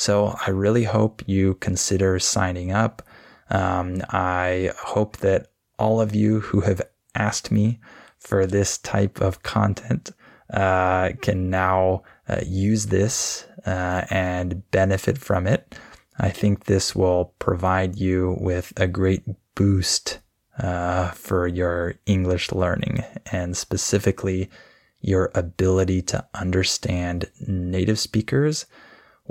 So 0.00 0.34
I 0.46 0.48
really 0.48 0.84
hope 0.84 1.22
you 1.26 1.56
consider 1.56 2.18
signing 2.18 2.72
up. 2.72 3.02
Um, 3.50 4.00
I 4.08 4.70
hope 4.78 5.18
that 5.18 5.48
all 5.78 6.00
of 6.00 6.14
you 6.14 6.40
who 6.40 6.62
have 6.62 6.80
asked 7.14 7.50
me 7.50 7.80
for 8.18 8.46
this 8.46 8.78
type 8.78 9.20
of 9.20 9.42
content 9.42 10.12
uh, 10.54 11.10
can 11.20 11.50
now 11.50 12.04
uh, 12.26 12.40
use 12.46 12.86
this 12.86 13.46
uh, 13.66 14.06
and 14.08 14.62
benefit 14.70 15.18
from 15.18 15.46
it. 15.46 15.74
I 16.18 16.30
think 16.30 16.64
this 16.64 16.96
will 16.96 17.34
provide 17.38 17.96
you 17.96 18.38
with 18.40 18.72
a 18.78 18.86
great 18.86 19.24
boost 19.54 20.20
uh, 20.58 21.10
for 21.10 21.46
your 21.46 21.96
English 22.06 22.52
learning 22.52 23.04
and 23.30 23.54
specifically 23.54 24.48
your 25.02 25.30
ability 25.34 26.00
to 26.00 26.26
understand 26.32 27.30
native 27.46 27.98
speakers 27.98 28.64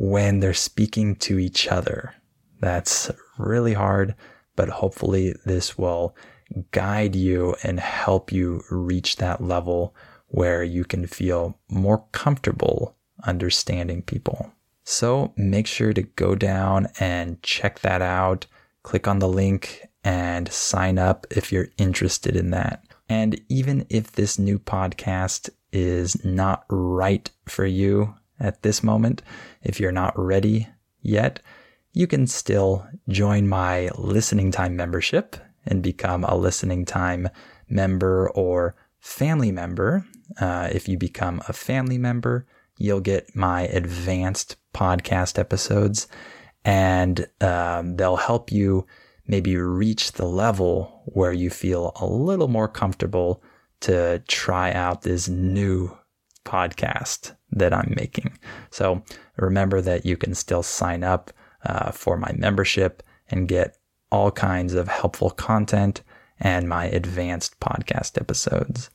when 0.02 0.40
they're 0.40 0.54
speaking 0.54 1.14
to 1.14 1.38
each 1.38 1.68
other. 1.68 2.14
That's 2.62 3.12
really 3.38 3.74
hard, 3.74 4.16
but 4.56 4.70
hopefully 4.70 5.36
this 5.46 5.78
will 5.78 6.16
guide 6.72 7.18
you 7.18 7.54
and 7.64 7.82
help 7.82 8.32
you 8.32 8.64
reach 8.72 9.18
that 9.18 9.44
level 9.44 9.94
where 10.28 10.64
you 10.64 10.86
can 10.86 11.06
feel 11.06 11.60
more 11.70 12.06
comfortable 12.14 12.96
understanding 13.26 14.02
people. 14.02 14.54
So 14.86 15.34
make 15.36 15.68
sure 15.68 15.92
to 15.92 16.02
go 16.02 16.34
down 16.34 16.88
and 17.02 17.42
check 17.44 17.80
that 17.80 18.02
out. 18.02 18.46
Click 18.84 19.06
on 19.06 19.20
the 19.20 19.28
link 19.28 19.86
and 20.02 20.50
sign 20.50 20.98
up 20.98 21.28
if 21.30 21.52
you're 21.52 21.70
interested 21.78 22.38
in 22.38 22.52
that. 22.52 22.86
And 23.10 23.42
even 23.50 23.86
if 23.90 24.14
this 24.14 24.40
new 24.40 24.60
podcast 24.60 25.50
is 25.74 26.24
not 26.24 26.64
right 26.70 27.30
for 27.48 27.66
you 27.66 28.16
at 28.40 28.62
this 28.62 28.84
moment, 28.84 29.22
if 29.64 29.80
you're 29.80 29.92
not 29.92 30.18
ready 30.18 30.68
yet, 31.02 31.42
you 31.94 32.08
can 32.08 32.28
still 32.28 32.88
join 33.08 33.48
my 33.48 33.90
listening 33.98 34.52
time 34.52 34.76
membership 34.76 35.36
and 35.66 35.84
become 35.84 36.24
a 36.24 36.36
listening 36.36 36.86
time 36.86 37.30
member 37.68 38.30
or 38.32 38.76
family 39.00 39.52
member. 39.52 40.06
Uh, 40.40 40.70
if 40.72 40.88
you 40.88 40.98
become 40.98 41.42
a 41.48 41.54
family 41.54 41.98
member, 41.98 42.46
you'll 42.78 43.02
get 43.02 43.36
my 43.36 43.64
advanced 43.64 44.56
podcast 44.74 45.38
episodes 45.38 46.08
and 46.64 47.28
um, 47.42 47.96
they'll 47.96 48.16
help 48.18 48.52
you 48.52 48.86
maybe 49.28 49.56
reach 49.56 50.14
the 50.14 50.26
level 50.26 51.04
where 51.06 51.34
you 51.34 51.50
feel 51.50 51.92
a 51.98 52.06
little 52.06 52.48
more 52.48 52.68
comfortable 52.68 53.44
to 53.82 54.20
try 54.28 54.72
out 54.72 55.04
this 55.04 55.28
new 55.28 55.96
podcast 56.46 57.36
that 57.52 57.74
I'm 57.74 57.94
making. 57.96 58.38
So 58.72 59.04
remember 59.38 59.82
that 59.82 60.06
you 60.06 60.18
can 60.18 60.36
still 60.36 60.64
sign 60.64 61.04
up 61.04 61.32
uh, 61.66 61.92
for 61.92 62.18
my 62.18 62.32
membership 62.36 63.04
and 63.30 63.48
get 63.48 63.78
all 64.12 64.32
kinds 64.32 64.74
of 64.74 64.88
helpful 64.88 65.30
content 65.30 66.02
and 66.40 66.68
my 66.68 66.86
advanced 66.86 67.60
podcast 67.60 68.20
episodes. 68.20 68.90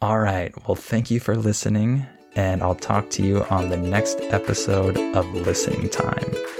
All 0.00 0.18
right. 0.18 0.52
Well, 0.66 0.76
thank 0.76 1.10
you 1.10 1.20
for 1.20 1.36
listening, 1.36 2.06
and 2.34 2.62
I'll 2.62 2.74
talk 2.74 3.10
to 3.10 3.22
you 3.22 3.44
on 3.44 3.68
the 3.68 3.76
next 3.76 4.20
episode 4.22 4.96
of 5.14 5.26
Listening 5.34 5.90
Time. 5.90 6.59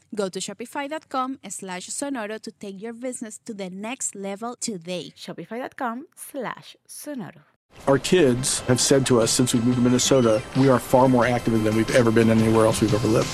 Go 0.13 0.27
to 0.27 0.39
shopify.com 0.39 1.39
slash 1.47 1.87
sonoro 1.87 2.39
to 2.41 2.51
take 2.51 2.81
your 2.81 2.93
business 2.93 3.37
to 3.45 3.53
the 3.53 3.69
next 3.69 4.13
level 4.13 4.55
today. 4.59 5.13
Shopify.com 5.15 6.07
slash 6.15 6.75
sonoro. 6.87 7.43
Our 7.87 7.97
kids 7.97 8.59
have 8.61 8.81
said 8.81 9.05
to 9.05 9.21
us 9.21 9.31
since 9.31 9.53
we 9.53 9.61
moved 9.61 9.77
to 9.77 9.81
Minnesota, 9.81 10.43
we 10.57 10.67
are 10.67 10.79
far 10.79 11.07
more 11.07 11.25
active 11.25 11.63
than 11.63 11.75
we've 11.75 11.95
ever 11.95 12.11
been 12.11 12.29
anywhere 12.29 12.65
else 12.65 12.81
we've 12.81 12.93
ever 12.93 13.07
lived. 13.07 13.29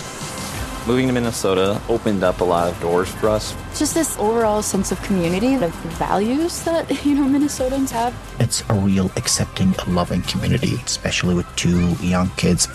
Moving 0.87 1.07
to 1.07 1.13
Minnesota 1.13 1.81
opened 1.89 2.23
up 2.23 2.39
a 2.39 2.43
lot 2.43 2.71
of 2.71 2.79
doors 2.79 3.09
for 3.09 3.27
us. 3.27 3.55
Just 3.77 3.93
this 3.93 4.17
overall 4.19 4.61
sense 4.61 4.91
of 4.91 5.01
community, 5.01 5.55
of 5.55 5.73
values 5.97 6.63
that, 6.63 6.89
you 7.05 7.15
know, 7.15 7.23
Minnesotans 7.23 7.89
have. 7.89 8.15
It's 8.39 8.63
a 8.69 8.75
real 8.75 9.11
accepting, 9.17 9.73
loving 9.87 10.21
community, 10.21 10.75
especially 10.85 11.33
with 11.33 11.47
two 11.55 11.93
young 11.95 12.29
kids. 12.37 12.69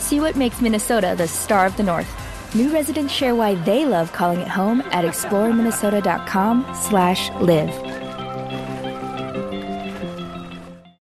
See 0.00 0.18
what 0.20 0.36
makes 0.36 0.60
Minnesota 0.60 1.14
the 1.16 1.28
star 1.28 1.64
of 1.64 1.76
the 1.76 1.84
North. 1.84 2.27
New 2.54 2.72
residents 2.72 3.12
share 3.12 3.34
why 3.34 3.56
they 3.56 3.84
love 3.84 4.10
calling 4.12 4.40
it 4.40 4.48
home 4.48 4.80
at 4.90 5.04
exploreminnesota.com 5.04 6.64
slash 6.74 7.30
live. 7.40 8.07